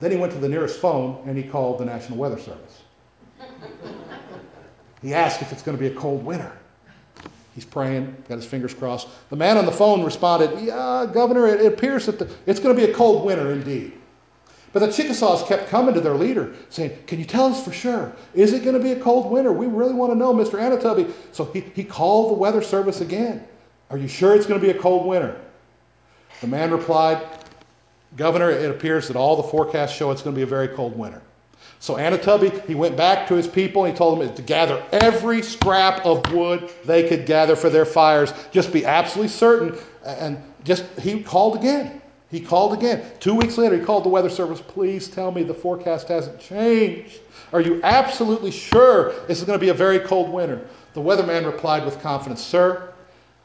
[0.00, 2.82] Then he went to the nearest phone and he called the National Weather Service.
[5.02, 6.50] he asked if it's going to be a cold winter.
[7.60, 9.08] He's praying, got his fingers crossed.
[9.28, 12.86] The man on the phone responded, Yeah, Governor, it, appears that the, it's going to
[12.86, 13.92] be a cold winter indeed.
[14.72, 18.14] But the Chickasaws kept coming to their leader saying, Can you tell us for sure?
[18.32, 19.52] Is it going to be a cold winter?
[19.52, 20.52] We really want to know, Mr.
[20.58, 21.12] Anoatubby.
[21.32, 23.46] So he, he called the weather service again.
[23.90, 25.38] Are you sure it's going to be a cold winter?
[26.40, 27.22] The man replied,
[28.16, 30.98] Governor, it appears that all the forecasts show it's going to be a very cold
[30.98, 31.20] winter.
[31.80, 35.42] So Anoatubby, he went back to his people and he told them to gather every
[35.42, 38.34] scrap of wood they could gather for their fires.
[38.52, 39.78] Just be absolutely certain.
[40.04, 42.02] And just he called again.
[42.30, 43.02] He called again.
[43.18, 44.60] Two weeks later, he called the weather service.
[44.60, 47.20] Please tell me the forecast hasn't changed.
[47.52, 50.68] Are you absolutely sure this is going to be a very cold winter?
[50.92, 52.92] The weatherman replied with confidence, Sir,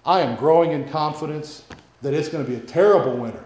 [0.05, 1.63] I am growing in confidence
[2.01, 3.43] that it's going to be a terrible winter.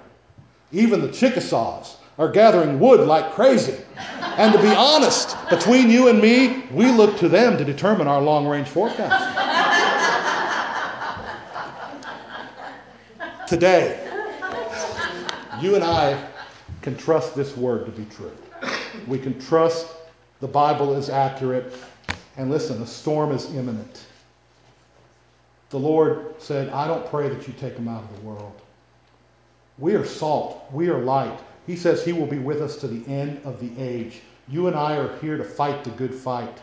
[0.71, 3.77] Even the Chickasaws are gathering wood like crazy.
[4.37, 8.21] And to be honest, between you and me, we look to them to determine our
[8.21, 9.37] long range forecast.
[13.47, 14.07] Today,
[15.61, 16.29] you and I
[16.81, 18.31] can trust this word to be true.
[19.07, 19.87] We can trust
[20.39, 21.73] the Bible is accurate.
[22.37, 24.05] And listen, a storm is imminent.
[25.69, 28.61] The Lord said, I don't pray that you take them out of the world.
[29.77, 31.39] We are salt, we are light.
[31.69, 34.21] He says he will be with us to the end of the age.
[34.47, 36.57] You and I are here to fight the good fight